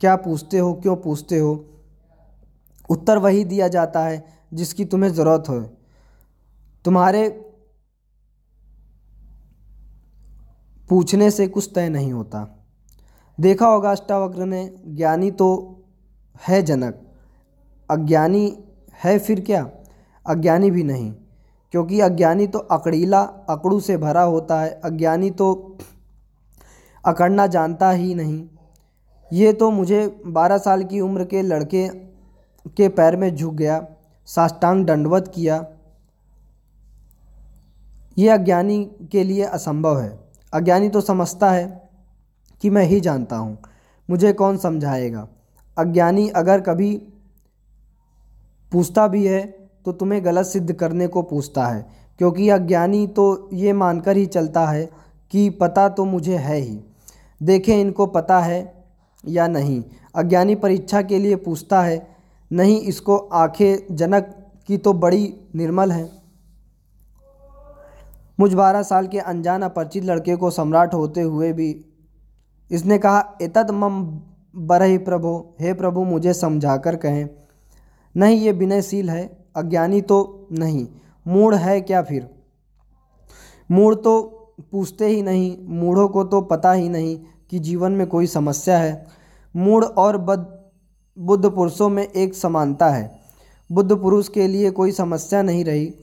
[0.00, 1.64] क्या पूछते हो, क्यों पूछते हो।
[2.90, 5.77] उत्तर वही दिया जाता है जिसकी तुम्हें ज़रूरत हो।
[6.88, 7.28] तुम्हारे
[10.88, 12.70] पूछने से कुछ तय नहीं होता।
[13.40, 15.48] देखा होगा अष्टावक्र ने, ज्ञानी तो
[16.48, 17.04] है जनक,
[17.90, 18.56] अज्ञानी
[19.04, 19.70] है फिर क्या?
[20.26, 21.12] अज्ञानी भी नहीं,
[21.74, 23.20] क्योंकि अज्ञानी तो अकड़ीला
[23.50, 25.78] अकड़ू से भरा होता है, अज्ञानी तो
[27.04, 28.44] अकड़ना जानता ही नहीं।
[29.32, 31.88] ये तो मुझे बारह साल की उम्र के लड़के
[32.76, 33.86] के पैर में झुक गया,
[34.28, 35.66] साष्टांग दंडवत किया।
[38.18, 40.18] ये अज्ञानी के लिए असंभव है।
[40.52, 41.90] अज्ञानी तो समझता है
[42.62, 43.58] कि मैं ही जानता हूँ,
[44.08, 45.26] मुझे कौन समझाएगा?
[45.76, 46.94] अज्ञानी अगर कभी
[48.72, 49.44] पूछता भी है
[49.86, 51.86] तो तुम्हें गलत सिद्ध करने को पूछता है,
[52.20, 54.88] क्योंकि अज्ञानी तो ये मानकर ही चलता है
[55.32, 56.78] कि पता तो मुझे है ही।
[57.40, 58.60] देखें इनको पता है
[59.24, 59.82] या नहीं।
[60.14, 62.06] अज्ञानी परीक्षा के लिए पूछता है,
[62.50, 64.34] नहीं, इसको आँखें जनक
[64.68, 66.10] की तो बड़ी निर्मल हैं।
[68.40, 71.84] मुझ बारह साल के अनजान अपरिचित लड़के को सम्राट होते हुए भी।
[72.70, 74.20] इसने कहा, एतद मम
[74.56, 77.28] बरही प्रभो, हे प्रभु, मुझे समझा कर कहें,
[78.16, 80.86] नहीं, ये विनयशील है, अज्ञानी तो नहीं,
[81.26, 82.30] मूढ़ है क्या फिर?
[83.70, 84.34] मूढ़ तो
[84.72, 87.20] पूछते ही नहीं, मूढ़ों को तो पता ही नहीं
[87.50, 89.06] कि जीवन में कोई समस्या है।
[89.56, 90.70] मूढ़ और बद,
[91.18, 93.18] बुद्ध पुरुषों में एक समानता है।
[93.72, 95.94] बुद्ध पुरुष के लिए कोई समस्या नहीं रही।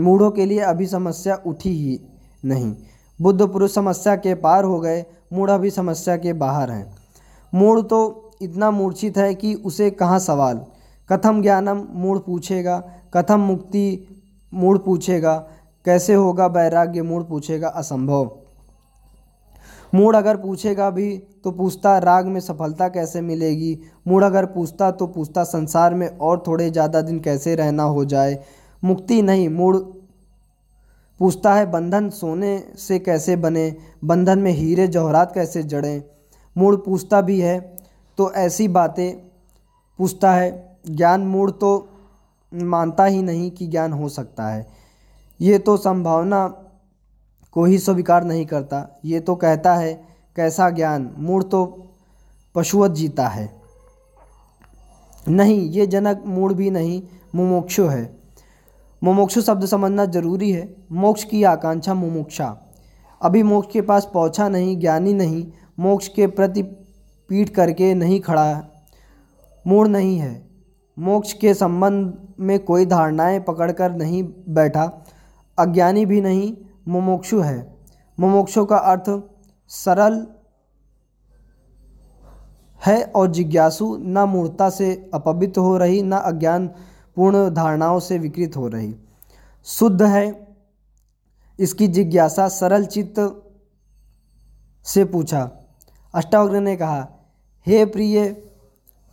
[0.00, 2.00] मूढ़ों के लिए अभी समस्या उठी ही
[2.44, 2.74] नहीं।
[3.18, 6.86] बुद्ध पुरुष समस्या के पार हो गए, मूढ़ अभी समस्या के बाहर हैं।
[7.52, 10.64] मूढ़ तो इतना मूर्छित है कि उसे कहाँ सवाल।
[11.08, 12.78] कथम ज्ञानम मूढ़ पूछेगा,
[13.14, 14.06] कथम मुक्ति
[14.52, 15.34] मूढ़ पूछेगा,
[15.84, 18.30] कैसे होगा वैराग्य मूढ़ पूछेगा, असंभव।
[19.94, 23.78] मूड अगर पूछेगा भी तो पूछता राग में सफलता कैसे मिलेगी?
[24.06, 28.34] मूड अगर पूछता तो पूछता संसार में और थोड़े ज़्यादा दिन कैसे रहना हो जाए?
[28.84, 29.76] मुक्ति नहीं, मूड़
[31.20, 36.02] पूछता है बंधन सोने से कैसे बने, बंधन में हीरे जवाहरात कैसे जड़ें?
[36.56, 37.76] मूड़ पूछता भी है
[38.18, 39.16] तो ऐसी बातें
[39.98, 41.88] पूछता है। ज्ञान मूढ़ तो
[42.54, 44.66] मानता ही नहीं कि ज्ञान हो सकता है।
[45.40, 46.46] ये तो संभावना
[47.52, 49.94] को ही स्वीकार नहीं करता। ये तो कहता है,
[50.36, 51.14] कैसा ज्ञान?
[51.18, 51.86] मूड़ तो
[52.54, 53.60] पशुवत जीता है।
[55.28, 57.02] नहीं, ये जनक मूड़ भी नहीं,
[57.34, 58.19] मुमुक्षु है।
[59.04, 62.58] मुमुक्षु शब्द समझना ज़रूरी है। मोक्ष की आकांक्षा मुमुक्षा।
[63.22, 65.46] अभी मोक्ष के पास पहुँचा नहीं, ज्ञानी नहीं,
[65.78, 66.62] मोक्ष के प्रति
[67.28, 68.64] पीठ करके नहीं खड़ा
[69.66, 70.48] मूढ़ नहीं है।
[70.98, 75.04] मोक्ष के संबंध में कोई धारणाएँ पकड़कर नहीं बैठा।
[75.58, 76.56] अज्ञानी भी नहीं,
[76.88, 77.76] मुमुक्षु है।
[78.20, 79.22] मुमुक्षु का अर्थ
[79.68, 80.26] सरल
[82.86, 86.70] है और जिज्ञासु न मूर्ता से अपवित्र हो रही, न अज्ञान
[87.16, 88.94] पूर्ण धारणाओं से विकृत हो रही।
[89.64, 90.56] शुद्ध है।
[91.60, 93.42] इसकी जिज्ञासा सरल चित्त
[94.84, 95.50] से पूछा।
[96.14, 97.08] अष्टावग्र ने कहा,
[97.66, 98.42] हे प्रिय,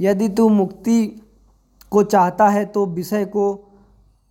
[0.02, 1.22] यदि तू मुक्ति
[1.92, 3.72] को चाहता है तो विषय को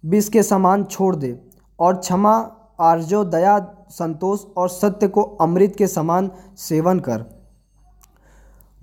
[0.05, 1.41] विष के समान छोड़ दे
[1.81, 3.59] और क्षमा, आर्जो, दया,
[3.91, 7.25] संतोष और सत्य को अमृत के समान सेवन कर।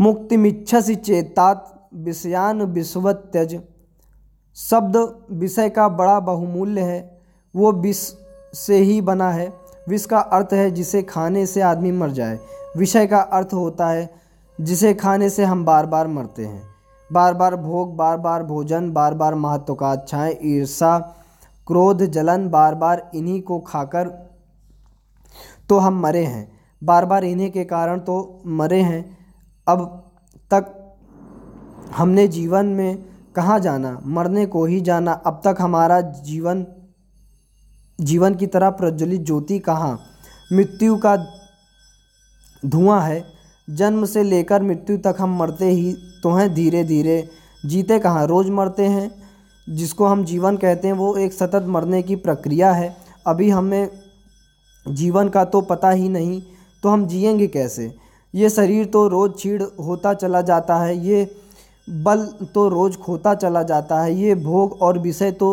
[0.01, 3.61] मुक्तिमिच्छसी चेतात विषयान विश्वत त्यज
[4.57, 4.95] शब्द
[5.31, 7.21] विषय का बड़ा बहुमूल्य है,
[7.55, 7.97] वो विष
[8.53, 9.51] से ही बना है।
[9.89, 12.39] विष का अर्थ है जिसे खाने से आदमी मर जाए।
[12.77, 14.09] विषय का अर्थ होता है
[14.59, 16.61] जिसे खाने से हम बार बार मरते हैं।
[17.09, 20.97] बार बार भोग बार बार भोजन बार बार महत्वाकांक्षाएँ ईर्षा
[21.67, 24.07] क्रोध, जलन बार बार इन्हीं को खाकर
[25.69, 26.51] तो हम मरे हैं।
[26.81, 29.17] बार बार इन्हीं के कारण तो मरे हैं।
[29.67, 29.85] अब
[30.51, 30.95] तक
[31.95, 34.01] हमने जीवन में कहाँ जाना?
[34.05, 36.65] मरने को ही जाना। अब तक हमारा जीवन
[38.01, 39.99] जीवन की तरह प्रज्वलित ज्योति कहाँ?
[40.53, 41.15] मृत्यु का
[42.65, 43.23] धुआँ है।
[43.69, 47.29] जन्म से लेकर मृत्यु तक हम मरते ही तो हैं धीरे धीरे
[47.65, 48.27] जीते कहाँ?
[48.27, 49.11] रोज़ मरते हैं।
[49.69, 53.89] जिसको हम जीवन कहते हैं वो एक सतत मरने की प्रक्रिया है। अभी हमें
[54.87, 56.41] जीवन का तो पता ही नहीं
[56.83, 57.95] तो हम जिएँगे कैसे?
[58.35, 61.42] ये शरीर तो रोज़ छीड़ होता चला जाता है। ये
[61.87, 65.51] बल तो रोज़ खोता चला जाता है, ये भोग और विषय तो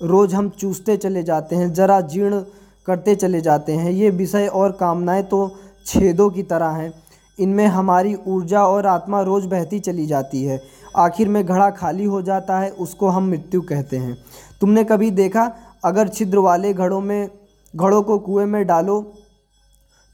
[0.00, 2.42] रोज़ हम चूसते चले जाते हैं, ज़रा जीर्ण
[2.86, 5.50] करते चले जाते हैं, ये विषय और कामनाएँ तो
[5.86, 6.92] छेदों की तरह हैं।
[7.38, 10.60] इनमें हमारी ऊर्जा और आत्मा रोज़ बहती चली जाती है।
[10.96, 14.16] आखिर में घड़ा खाली हो जाता है, उसको हम मृत्यु कहते हैं।
[14.60, 15.50] तुमने कभी देखा,
[15.84, 17.30] अगर छिद्र वाले घड़ों में,
[17.74, 19.00] घड़ों को कुएँ में डालो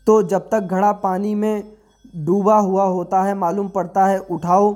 [0.06, 1.62] तो जब तक घड़ा पानी में
[2.16, 4.72] डूबा हुआ होता है, मालूम पड़ता है, उठाओ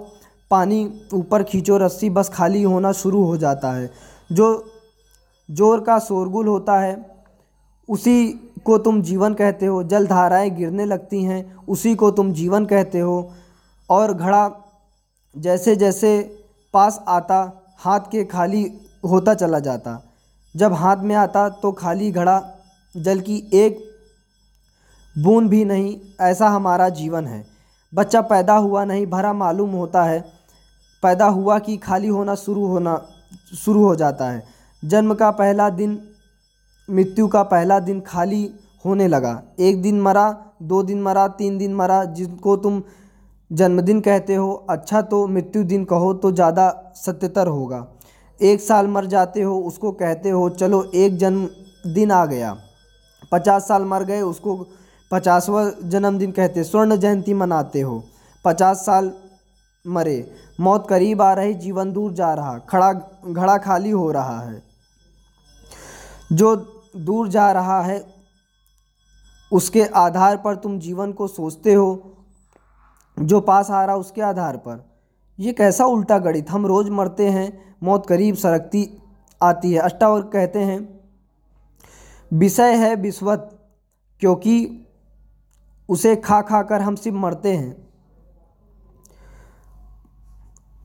[0.55, 3.91] पानी ऊपर खींचो, रस्सी बस खाली होना शुरू हो जाता है।
[4.33, 4.71] जो
[5.51, 6.95] ज़ोर का शोरगुल होता है,
[7.89, 8.29] उसी
[8.65, 12.99] को तुम जीवन कहते हो। जल धाराएँ गिरने लगती हैं, उसी को तुम जीवन कहते
[12.99, 13.33] हो।
[13.91, 14.51] और घड़ा
[15.37, 16.41] जैसे जैसे
[16.75, 18.63] पास आता, हाथ के खाली
[19.05, 20.01] होता चला जाता।
[20.57, 22.43] जब हाथ में आता तो खाली घड़ा
[22.97, 23.79] जल की एक
[25.17, 27.45] बूंद भी नहीं, ऐसा हमारा जीवन है।
[27.93, 30.34] बच्चा पैदा हुआ नहीं, भरा मालूम होता है।
[31.05, 33.01] पैदा हुआ कि खाली होना शुरू होना,
[33.57, 34.43] शुरू हो जाता है।
[34.83, 35.99] जन्म का पहला दिन,
[36.89, 38.49] मृत्यु का पहला दिन खाली
[38.85, 40.27] होने लगा। एक दिन मरा,
[40.63, 42.83] दो दिन मरा, तीन दिन मरा, जिनको तुम
[43.51, 47.87] जन्मदिन कहते हो। अच्छा तो मृत्यु दिन कहो तो ज़्यादा सत्यतर होगा।
[48.41, 52.57] एक साल मर जाते हो, उसको कहते हो, चलो, एक जन्मदिन आ गया।
[53.33, 54.57] पचास साल मर गए, उसको
[55.11, 58.03] पचासवा जन्मदिन कहते, स्वर्ण जयंती मनाते हो।
[58.45, 59.13] पचास साल
[59.87, 62.93] मरे। मौत करीब आ रही, जीवन दूर जा रहा, खड़ा,
[63.27, 64.63] घड़ा खाली हो रहा है।
[66.33, 66.57] जो
[66.97, 68.15] दूर जा रहा है,
[69.53, 72.17] उसके आधार पर तुम जीवन को सोचते हो।
[73.19, 74.91] जो पास आ रहा, उसके आधार पर।
[75.39, 76.51] ये कैसा उल्टा गणित?
[76.51, 78.99] हम रोज़ मरते हैं, मौत करीब सरकती
[79.43, 81.01] आती है। अष्टावर्ग कहते हैं,
[82.33, 83.69] विषय है विश्वत,
[84.21, 84.87] क्योंकि
[85.89, 87.84] उसे खा खा कर हम सिर्फ़ मरते हैं।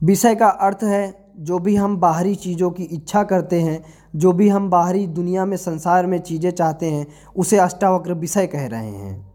[0.02, 3.82] विषय का अर्थ है, जो भी हम बाहरी चीज़ों की इच्छा करते हैं,
[4.16, 8.66] जो भी हम बाहरी दुनिया में संसार में चीज़ें चाहते हैं, उसे अष्टावक्र विषय कह
[8.66, 9.32] रहे हैं।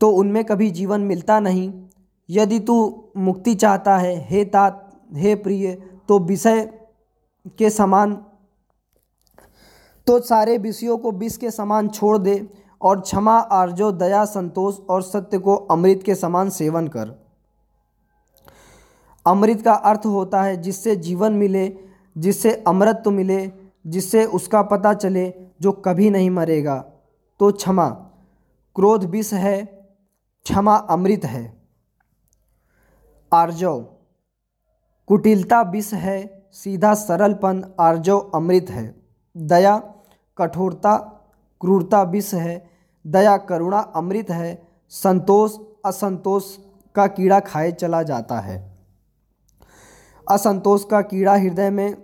[0.00, 1.72] तो उनमें कभी जीवन मिलता नहीं।
[2.30, 5.74] यदि तू मुक्ति चाहता है, हे तात, हे प्रिय
[6.08, 6.60] तो विषय
[7.58, 8.14] के समान
[10.06, 12.48] तो सारे विषयों को विष के समान छोड़ दे
[12.82, 17.19] और क्षमा, आर्जो, दया, संतोष और सत्य को अमृत के समान सेवन कर।
[19.26, 21.76] अमृत का अर्थ होता है जिससे जीवन मिले,
[22.18, 23.52] जिससे अमृत मिले,
[23.86, 26.84] जिससे उसका पता चले जो कभी नहीं मरेगा।
[27.40, 27.88] तो क्षमा,
[28.74, 29.64] क्रोध विष है,
[30.42, 31.62] क्षमा अमृत है।
[33.32, 33.86] आर्जव,
[35.06, 39.02] कुटिलता विष है, सीधा सरलपन आर्जव अमृत है।
[39.36, 39.78] दया,
[40.38, 40.96] कठोरता,
[41.60, 42.70] क्रूरता विष है,
[43.06, 46.56] दया, करुणा अमृत है, संतोष, असंतोष
[46.94, 48.69] का कीड़ा खाए चला जाता है।
[50.30, 51.94] असंतोष का कीड़ा हृदय में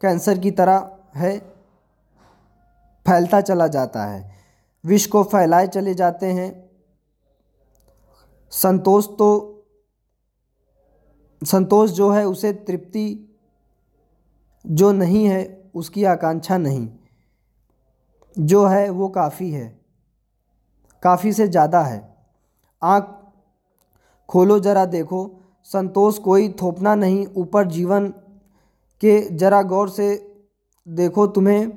[0.00, 1.38] कैंसर की तरह है,
[3.06, 4.34] फैलता चला जाता है।
[4.84, 6.50] विष को फैलाए चले जाते हैं।
[8.52, 9.52] संतोष तो
[11.42, 13.32] संतोष जो है उसे तृप्ति
[14.64, 16.88] जो नहीं है, उसकी आकांक्षा नहीं।
[18.36, 19.66] जो है वो काफ़ी है,
[21.02, 22.00] काफ़ी से ज़्यादा है।
[22.82, 23.14] आँख
[24.28, 25.35] खोलो, ज़रा देखो।
[25.70, 28.08] संतोष कोई थोपना नहीं, ऊपर जीवन
[29.02, 30.08] के ज़रा गौर से
[30.86, 31.70] देखो तुम्हें।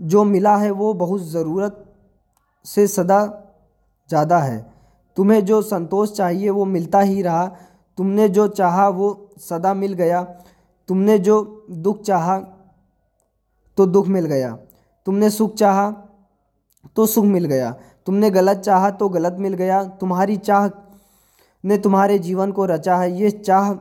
[0.00, 1.84] जो मिला है वो बहुत ज़रूरत
[2.64, 3.20] से सदा
[4.10, 4.58] ज़्यादा है।
[5.16, 7.46] तुम्हें जो संतोष चाहिए वो मिलता ही रहा।
[7.98, 9.08] तुमने जो चाहा वो
[9.40, 10.22] सदा मिल गया।
[10.88, 12.38] तुमने जो दुख चाहा
[13.78, 14.52] तो दुख मिल गया।
[15.06, 15.90] तुमने सुख चाहा
[16.96, 17.70] तो सुख मिल गया।
[18.06, 20.68] तुमने गलत चाहा तो गलत मिल गया। तुम्हारी चाह
[21.64, 23.72] ने तुम्हारे जीवन को रचा है, ये चाह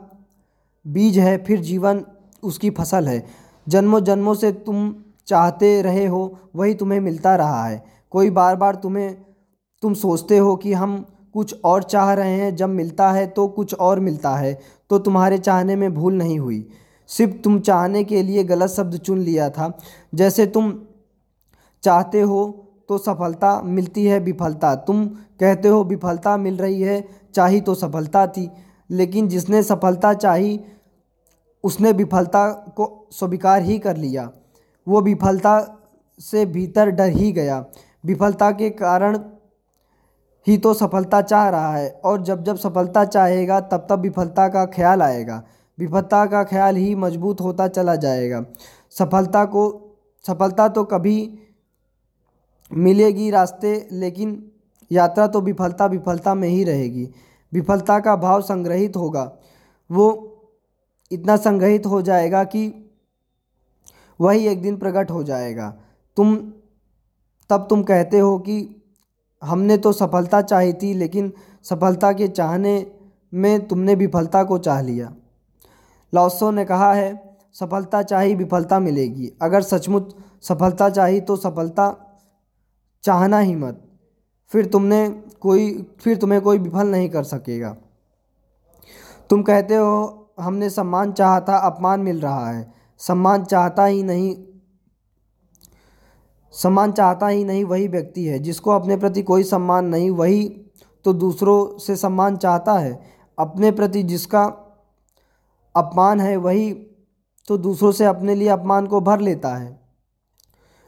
[0.86, 2.03] बीज है, फिर जीवन
[2.43, 3.23] उसकी फ़सल है।
[3.67, 4.93] जन्मों जन्मों से तुम
[5.28, 9.15] चाहते रहे हो, वही तुम्हें मिलता रहा है। कोई बार बार तुम्हें,
[9.84, 11.05] तुम सोचते हो कि हम
[11.36, 14.59] कुछ और चाह रहे हैं, जब मिलता है तो कुछ और मिलता है
[14.89, 16.67] तो तुम्हारे चाहने में भूल नहीं हुई।
[17.09, 19.78] सिर्फ़ तुम चाहने के लिए गलत शब्द चुन लिया था।
[20.15, 20.73] जैसे तुम
[21.84, 22.45] चाहते हो
[22.89, 27.01] तो सफलता मिलती है, विफलता। तुम कहते हो, विफलता मिल रही है
[27.38, 28.49] चाही तो सफलता थी,
[28.89, 30.59] लेकिन जिसने सफलता चाही,
[31.63, 34.29] उसने विफलता को स्वीकार ही कर लिया।
[34.88, 35.55] वो विफलता
[36.19, 37.65] से भीतर डर ही गया।
[38.03, 39.17] विफलता के कारण
[40.47, 44.65] ही तो सफलता चाह रहा है, और जब जब सफलता चाहेगा, तब तब विफलता का
[44.65, 45.43] ख्याल आएगा।
[45.77, 48.43] विफलता का ख्याल ही मज़बूत होता चला जाएगा।
[48.91, 49.63] सफलता को,
[50.25, 51.17] सफलता तो कभी
[52.71, 54.51] मिलेगी रास्ते, लेकिन
[54.91, 57.09] यात्रा तो विफलता विफलता में ही रहेगी।
[57.53, 59.31] विफलता का भाव संग्रहित होगा।
[59.91, 60.33] वो
[61.11, 62.93] इतना संग्रहित हो जाएगा कि
[64.21, 65.77] वही एक दिन प्रकट हो जाएगा।
[66.17, 66.35] तुम,
[67.49, 68.83] तब तुम कहते हो कि
[69.43, 71.33] हमने तो सफलता चाही थी, लेकिन
[71.63, 72.91] सफलता के चाहने
[73.33, 75.15] में तुमने विफलता को चाह लिया।
[76.13, 82.17] लाओत्सो ने कहा है, सफलता चाही विफलता मिलेगी। अगर सचमुच सफलता चाही तो सफलता
[83.03, 83.86] चाहना ही मत।
[84.47, 85.09] फिर तुमने
[85.41, 87.75] कोई, फिर तुम्हें कोई विफल नहीं कर सकेगा।
[89.29, 94.43] तुम कहते हो, हमने सम्मान चाहा था अपमान मिल रहा है। सम्मान चाहता ही नहीं,
[96.51, 100.65] सम्मान चाहता ही नहीं वही व्यक्ति है। जिसको अपने प्रति कोई सम्मान नहीं, वही
[101.03, 103.01] तो दूसरों से सम्मान चाहता है।
[103.39, 104.43] अपने प्रति जिसका
[105.75, 106.73] अपमान है, वही
[107.47, 109.76] तो दूसरों से अपने लिए अपमान को भर लेता है।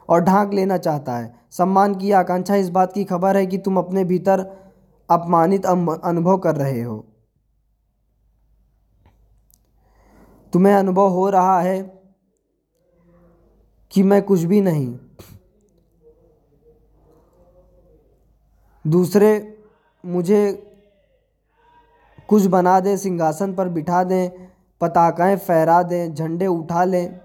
[0.10, 3.78] और ढांक लेना चाहता है। सम्मान की आकांक्षा इस बात की खबर है कि तुम
[3.78, 4.39] अपने भीतर
[5.10, 7.05] अपमानित अनुभव कर रहे हो।
[10.53, 11.82] तुम्हें अनुभव हो रहा है
[13.91, 14.97] कि मैं कुछ भी नहीं।
[18.88, 19.57] दूसरे,
[20.05, 20.66] मुझे
[22.30, 24.30] कुछ बना दें, सिंहासन पर बिठा दें,
[24.82, 27.20] पताकाएँ फहरा दें, झंडे उठा लें।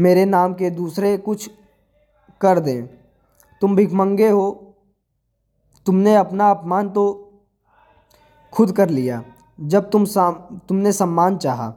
[0.00, 1.50] मेरे नाम के दूसरे कुछ
[2.40, 2.86] कर दें।
[3.60, 4.74] तुम भिखमंगे हो।
[5.86, 7.32] तुमने अपना अपमान तो
[8.52, 9.24] खुद कर लिया,
[9.60, 10.32] जब तुम साम,
[10.68, 11.74] तुमने सम्मान चाहा,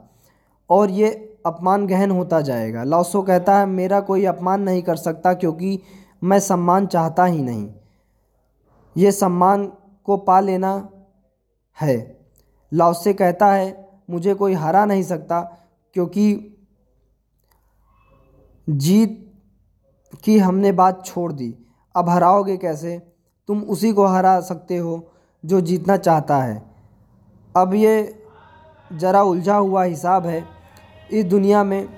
[0.70, 5.34] और ये अपमान गहन होता जाएगा। लाओसो कहता है, मेरा कोई अपमान नहीं कर सकता,
[5.34, 5.80] क्योंकि
[6.24, 7.74] मैं सम्मान चाहता ही नहीं।
[8.96, 9.72] ये सम्मान
[10.04, 10.88] को पा लेना
[11.80, 12.20] है।
[12.72, 15.40] लाओसे कहता है, मुझे कोई हरा नहीं सकता,
[15.94, 16.55] क्योंकि
[18.68, 19.32] जीत
[20.24, 21.54] की हमने बात छोड़ दी।
[21.96, 22.98] अब हराओगे कैसे?
[23.48, 25.12] तुम उसी को हरा सकते हो
[25.44, 26.62] जो जीतना चाहता है।
[27.56, 28.22] अब ये
[28.92, 30.44] ज़रा उलझा हुआ हिसाब है।
[31.12, 31.88] इस दुनिया में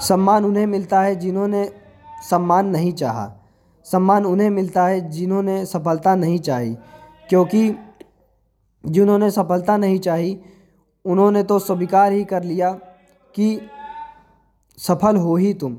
[0.00, 1.72] सम्मान उन्हें मिलता है जिन्होंने
[2.30, 3.32] सम्मान नहीं चाहा।
[3.84, 6.74] सम्मान उन्हें मिलता है जिन्होंने सफलता नहीं चाही।
[7.28, 7.78] क्योंकि
[8.86, 10.40] जिन्होंने सफलता नहीं चाही,
[11.04, 12.78] उन्होंने तो स्वीकार ही कर लिया।
[13.36, 13.60] कि
[14.78, 15.78] सफल हो ही तुम।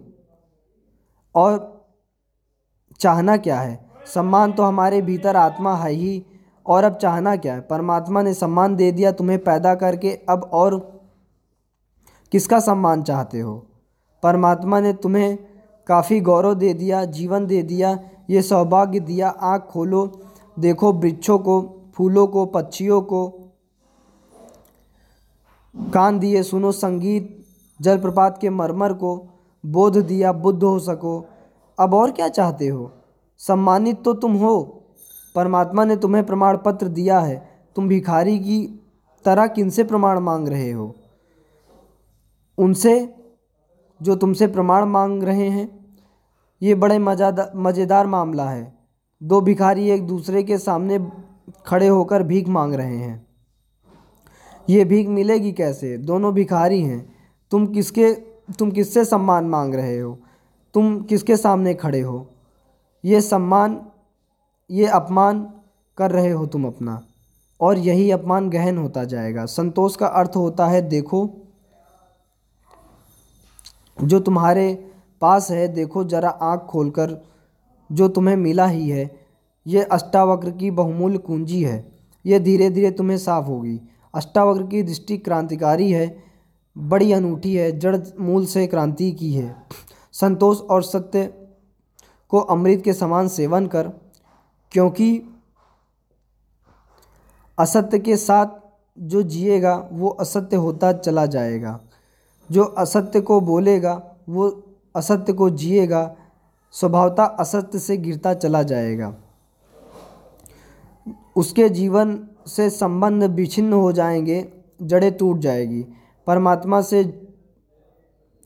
[1.35, 1.77] और
[2.99, 3.89] चाहना क्या है?
[4.13, 6.25] सम्मान तो हमारे भीतर आत्मा है ही,
[6.65, 7.61] और अब चाहना क्या है?
[7.61, 10.99] परमात्मा ने सम्मान दे दिया, तुम्हें पैदा करके अब और
[12.31, 13.67] किसका सम्मान चाहते हो?
[14.23, 15.37] परमात्मा ने तुम्हें
[15.87, 17.99] काफ़ी गौरव दे दिया, जीवन दे दिया,
[18.29, 20.21] ये सौभाग्य दिया, आँख खोलो,
[20.59, 23.29] देखो वृक्षों को, फूलों को, पक्षियों को,
[25.93, 27.36] कान दिए सुनो संगीत
[27.81, 29.27] जलप्रपात के मरमर को,
[29.65, 31.25] बोध दिया बुद्ध हो सको।
[31.79, 32.91] अब और क्या चाहते हो?
[33.37, 34.83] सम्मानित तो तुम हो।
[35.35, 38.79] परमात्मा ने तुम्हें प्रमाण पत्र दिया है। तुम भिखारी की
[39.25, 40.95] तरह किनसे प्रमाण मांग रहे हो?
[42.57, 43.15] उनसे,
[44.01, 45.95] जो तुमसे प्रमाण मांग रहे हैं।
[46.61, 48.77] ये बड़े मज़ादार मज़ेदार मामला है।
[49.23, 51.11] दो भिखारी एक दूसरे के सामने
[51.65, 53.27] खड़े होकर भीख मांग रहे हैं।
[54.69, 55.97] ये भीख मिलेगी कैसे?
[55.97, 57.16] दोनों भिखारी हैं।
[57.51, 58.13] तुम किसके,
[58.59, 60.19] तुम किससे सम्मान मांग रहे हो?
[60.73, 62.29] तुम किसके सामने खड़े हो?
[63.05, 63.87] ये सम्मान,
[64.71, 65.53] ये अपमान
[65.97, 67.03] कर रहे हो तुम अपना।
[67.61, 71.29] और यही अपमान गहन होता जाएगा। संतोष का अर्थ होता है, देखो,
[74.03, 74.91] जो तुम्हारे
[75.21, 77.25] पास है, देखो, जरा आँख खोलकर
[77.91, 79.27] जो तुम्हें मिला ही है।
[79.67, 81.91] ये अष्टावक्र की बहुमूल्य कुंजी है।
[82.25, 83.81] ये धीरे धीरे तुम्हें साफ़ होगी।
[84.13, 86.26] अष्टावक्र की दृष्टि क्रांतिकारी है।
[86.77, 89.55] बड़ी अनूठी है, जड़ मूल से क्रांति की है।
[90.13, 91.33] संतोष और सत्य
[92.29, 93.87] को अमृत के समान सेवन कर,
[94.71, 95.21] क्योंकि
[97.59, 98.45] असत्य के साथ
[98.99, 101.79] जो जिएगा, वो असत्य होता चला जाएगा।
[102.51, 104.63] जो असत्य को बोलेगा, वो
[104.95, 106.15] असत्य को जिएगा,
[106.71, 109.15] स्वभावता असत्य से गिरता चला जाएगा।
[111.35, 115.85] उसके जीवन से संबंध विच्छिन्न हो जाएँगे, जड़ें टूट जाएगी।
[116.27, 117.03] परमात्मा से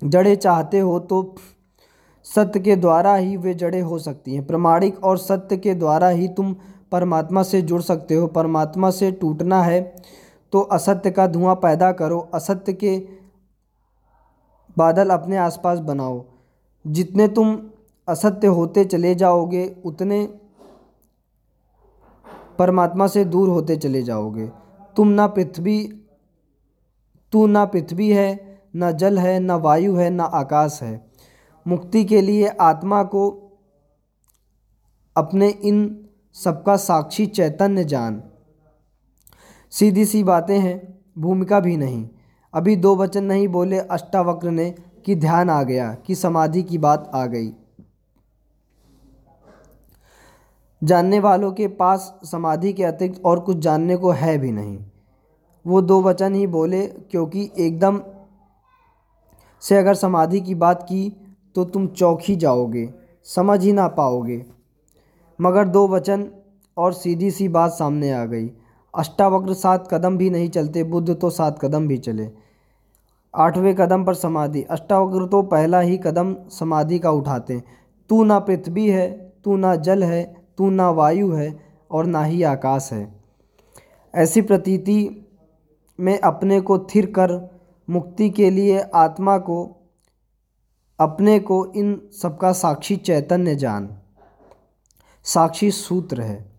[0.02, 1.36] जड़े चाहते हो तो
[2.26, 6.28] सत्य के द्वारा ही वे जड़े हो सकती हैं। प्रमाणिक और सत्य के द्वारा ही
[6.28, 6.56] तुम
[6.92, 9.82] परमात्मा से जुड़ सकते हो। परमात्मा से टूटना है
[10.54, 12.98] तो असत्य का धुआँ पैदा करो। असत्य के
[14.78, 16.24] बादल अपने आसपास बनाओ।
[16.86, 17.58] जितने तुम
[18.08, 20.26] असत्य होते चले जाओगे, उतने
[22.60, 24.48] परमात्मा से दूर होते चले जाओगे।
[24.96, 26.01] तुम ना पृथ्वी
[27.32, 31.12] तू ना पृथ्वी है, ना जल है, ना वायु है, ना आकाश है।
[31.68, 33.30] मुक्ति के लिए आत्मा को
[35.18, 38.24] अपने इन सबका साक्षी चैतन्य जान।
[39.72, 42.10] सीधी सी बातें हैं, भूमिका भी नहीं।
[42.54, 44.76] अभी दो वचन नहीं बोले अष्टावक्र ने
[45.06, 47.54] कि ध्यान आ गया, कि समाधि की बात आ गई।
[50.84, 54.86] जानने वालों के पास समाधि के अतिरिक्त और कुछ जानने को है भी नहीं।
[55.66, 58.02] वो दो वचन ही बोले, क्योंकि एकदम
[59.64, 61.10] से अगर समाधि की बात की
[61.56, 62.88] तो तुम चौक ही जाओगे,
[63.26, 64.46] समझ ही ना पाओगे।
[65.40, 66.28] मगर दो वचन
[66.78, 68.50] और सीधी सी बात सामने आ गई।
[68.94, 72.30] अष्टावक्र सात कदम भी नहीं चलते, बुद्ध तो सात कदम भी चले।
[73.34, 77.62] आठवें कदम पर समाधि। अष्टावक्र तो पहला ही कदम समाधि का उठाते।
[78.10, 79.10] तू ना पृथ्वी है,
[79.44, 80.24] तू ना जल है,
[80.58, 81.54] तू ना वायु है
[81.92, 83.08] और ना ही आकाश है।
[84.14, 85.28] ऐसी प्रतीति
[86.02, 89.78] में अपने को थिर कर मुक्ति के लिए आत्मा को,
[91.00, 93.98] अपने को इन सबका साक्षी चैतन्य जान।
[95.24, 96.52] साक्षी सूत्र है।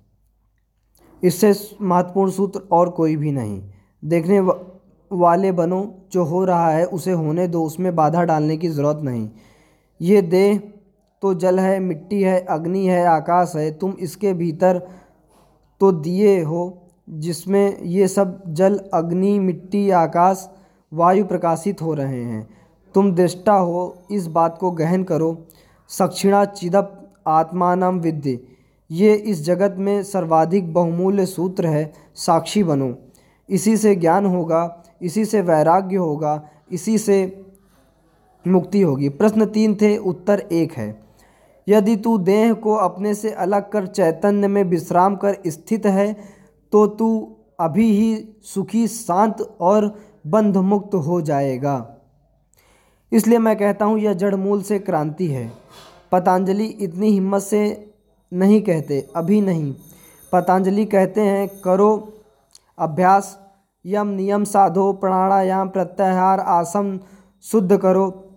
[1.24, 3.70] इससे महत्वपूर्ण सूत्र और कोई भी नहीं।
[4.04, 4.40] देखने
[5.12, 9.30] वाले बनो, जो हो रहा है उसे होने दो, उसमें बाधा डालने की ज़रूरत नहीं।
[10.00, 10.58] ये देह
[11.22, 14.88] तो जल है, मिट्टी है, अग्नि है, आकाश है, तुम इसके भीतर
[15.80, 16.81] तो दिए हो।
[17.12, 20.50] जिसमें ये सब जल, अग्नि, मिट्टी, आकाश,
[20.92, 22.48] वायु प्रकाशित हो रहे हैं।
[22.94, 25.46] तुम दृष्टा हो, इस बात को गहन करो।
[25.88, 28.40] सक्षिणा चिदप, आत्मानम विद्य।
[28.90, 32.98] ये इस जगत में सर्वाधिक बहुमूल्य सूत्र है, साक्षी बनो।
[33.50, 37.46] इसी से ज्ञान होगा, इसी से वैराग्य होगा, इसी से
[38.48, 41.00] मुक्ति होगी। प्रश्न तीन थे, उत्तर एक है।
[41.68, 46.41] यदि तू देह को अपने से अलग कर चैतन्य में विश्राम कर स्थित है
[46.72, 49.94] तो तू अभी ही सुखी, शांत और
[50.26, 51.88] बंध मुक्त हो जाएगा।
[53.12, 55.52] इसलिए मैं कहता हूँ, यह जड़ मूल से क्रांति है।
[56.12, 57.92] पतंजलि इतनी हिम्मत से
[58.32, 59.74] नहीं कहते, अभी नहीं।
[60.32, 62.12] पतंजलि कहते हैं, करो
[62.78, 63.38] अभ्यास,
[63.84, 66.98] यम नियम साधो, प्राणायाम, प्रत्याहार, आसन
[67.44, 68.28] शुद्ध करो।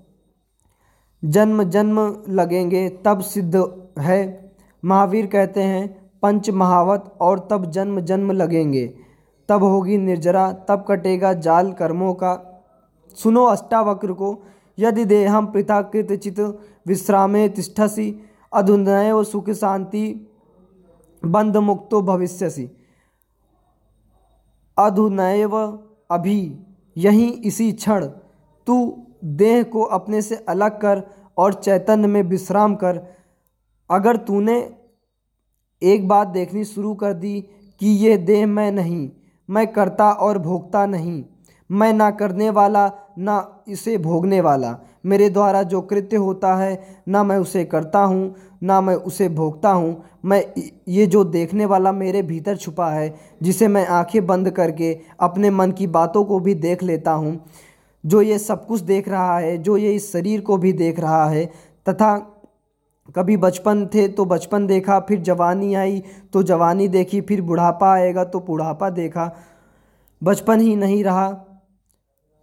[1.23, 3.63] जन्म जन्म लगेंगे, तब सिद्ध
[3.99, 8.97] है। महावीर कहते हैं पंच महावत और तब जन्म जन्म लगेंगे।
[9.49, 12.63] तब होगी निर्जरा, तब कटेगा जाल कर्मों का।
[13.15, 14.43] सुनो अष्टावक्र को,
[14.80, 16.39] यदि देहम पृथाकृत चित
[16.88, 18.19] विश्रामे तिष्ठसी,
[18.53, 20.34] अधुनय सुख शांति
[21.26, 22.71] बंध मुक्तो भविष्यसी।
[24.78, 25.80] अधुनैव
[26.11, 26.59] अभी,
[26.97, 28.05] यहीं इसी क्षण।
[28.67, 31.03] तू देह को अपने से अलग कर
[31.38, 33.02] और चैतन्य में विश्राम कर।
[33.89, 34.76] अगर तूने
[35.86, 37.41] एक बात देखनी शुरू कर दी
[37.82, 39.10] कि ये देह मैं नहीं,
[39.49, 41.24] मैं करता और भोगता नहीं।
[41.72, 47.24] मैं ना करने वाला, ना इसे भोगने वाला। मेरे द्वारा जो कृत्य होता है, ना
[47.24, 50.44] मैं उसे करता हूँ, ना मैं उसे भोगता हूँ। मैं
[50.88, 55.72] ये जो देखने वाला मेरे भीतर छुपा है, जिसे मैं आँखें बंद करके अपने मन
[55.72, 57.45] की बातों को भी देख लेता हूँ।
[58.06, 61.30] जो ये सब कुछ देख रहा है, जो ये इस शरीर को भी देख रहा
[61.30, 61.45] है,
[61.90, 62.35] तथा
[63.10, 66.02] कभी बचपन थे तो बचपन देखा, फिर जवानी आई
[66.34, 69.32] तो जवानी देखी, फिर बुढ़ापा आएगा तो बुढ़ापा देखा।
[70.22, 71.30] बचपन ही नहीं रहा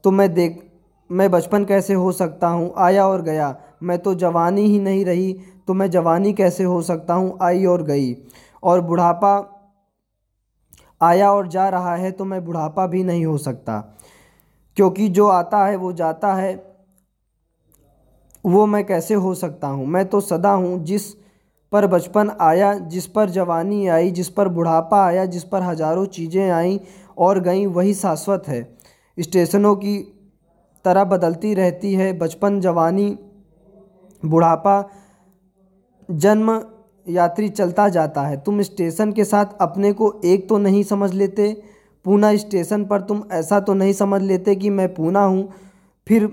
[0.05, 0.62] तो मैं देख,
[1.10, 2.72] मैं बचपन कैसे हो सकता हूँ?
[2.78, 5.32] आया और गया। मैं तो जवानी ही नहीं रही
[5.68, 7.39] तो मैं जवानी कैसे हो सकता हूँ?
[7.43, 8.14] आई और गई।
[8.62, 9.34] और बुढ़ापा
[11.01, 13.78] आया और जा रहा है तो मैं बुढ़ापा भी नहीं हो सकता।
[14.76, 16.55] क्योंकि जो आता है वो जाता है।
[18.44, 19.86] वो मैं कैसे हो सकता हूँ?
[19.86, 21.12] मैं तो सदा हूँ जिस
[21.73, 26.51] पर बचपन आया, जिस पर जवानी आई, जिस पर बुढ़ापा आया, जिस पर हज़ारों चीज़ें
[26.51, 26.78] आईं
[27.19, 28.62] और गईं, वही शाश्वत है।
[29.19, 29.98] स्टेशनों की
[30.85, 33.16] तरह बदलती रहती है बचपन, जवानी,
[34.23, 34.85] बुढ़ापा,
[36.09, 36.60] जन्म,
[37.06, 41.52] यात्री चलता जाता है। तुम स्टेशन के साथ अपने को एक तो नहीं समझ लेते,
[42.05, 45.48] पूना स्टेशन पर तुम ऐसा तो नहीं समझ लेते कि मैं पूना हूँ,
[46.06, 46.27] फिर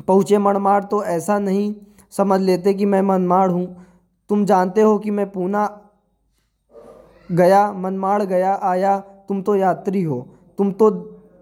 [0.00, 1.74] पहुँचे मनमाड़ तो ऐसा नहीं
[2.10, 3.86] समझ लेते कि मैं मनमाड़ हूँ।
[4.30, 5.80] तुम जानते हो कि मैं पूना
[7.32, 10.28] गया मनमाड़ गया, आया, तुम तो यात्री हो,
[10.58, 10.90] तुम तो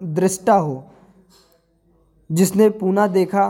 [0.03, 0.83] दृष्टा हो।
[2.31, 3.47] जिसने पूना देखा,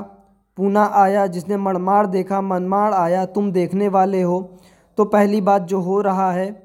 [0.57, 4.41] पूना आया, जिसने मनमाड़ देखा मनमाड़ आया, तुम देखने वाले हो।
[4.98, 6.64] तो पहली बात जो हो रहा है,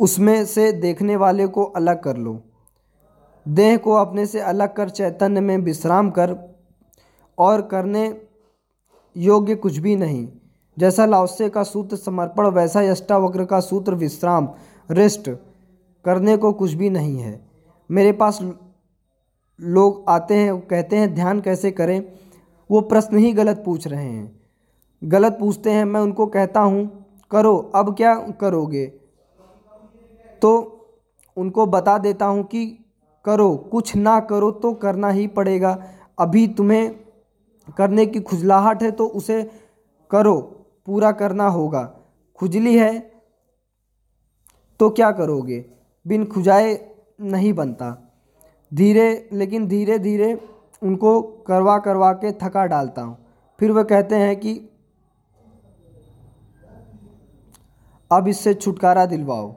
[0.00, 2.40] उसमें से देखने वाले को अलग कर लो।
[3.48, 6.51] देह को अपने से अलग कर, चैतन्य में विश्राम कर।
[7.38, 8.22] और करने
[9.16, 10.28] योग्य कुछ भी नहीं।
[10.78, 14.48] जैसा लाओसे का सूत्र समर्पण, वैसा अष्टावक्र का सूत्र विश्राम
[14.90, 15.30] रेस्ट
[16.04, 17.48] करने को कुछ भी नहीं है।
[17.90, 18.38] मेरे पास
[19.60, 22.12] लोग आते हैं, कहते हैं, ध्यान कैसे करें?
[22.70, 24.40] वो प्रश्न ही गलत पूछ रहे हैं।
[25.04, 28.86] गलत पूछते हैं, मैं उनको कहता हूँ, करो, अब क्या करोगे?
[30.42, 30.78] तो
[31.36, 32.84] उनको बता देता हूँ कि
[33.24, 35.82] करो, कुछ ना करो तो करना ही पड़ेगा।
[36.18, 37.01] अभी तुम्हें
[37.68, 39.42] करने की खुजलाहट है तो उसे
[40.10, 40.40] करो,
[40.86, 41.82] पूरा करना होगा।
[42.40, 42.98] खुजली है
[44.80, 45.64] तो क्या करोगे?
[46.06, 46.72] बिन खुजाए
[47.20, 47.90] नहीं बनता।
[48.72, 50.34] धीरे, लेकिन धीरे धीरे
[50.82, 53.16] उनको करवा करवा के थका डालता हूँ।
[53.58, 54.54] फिर वह कहते हैं कि,
[58.10, 59.54] अब इससे छुटकारा दिलवाओ।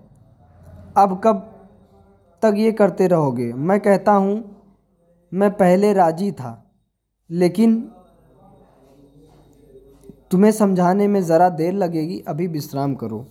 [0.98, 1.40] अब कब
[2.44, 3.52] तक ये करते रहोगे?
[3.54, 4.44] मैं कहता हूँ,
[5.32, 6.52] मैं पहले राज़ी था,
[7.30, 7.92] लेकिन
[10.32, 13.26] तुम्हें समझाने में ज़रा देर लगेगी अभी विश्राम करो।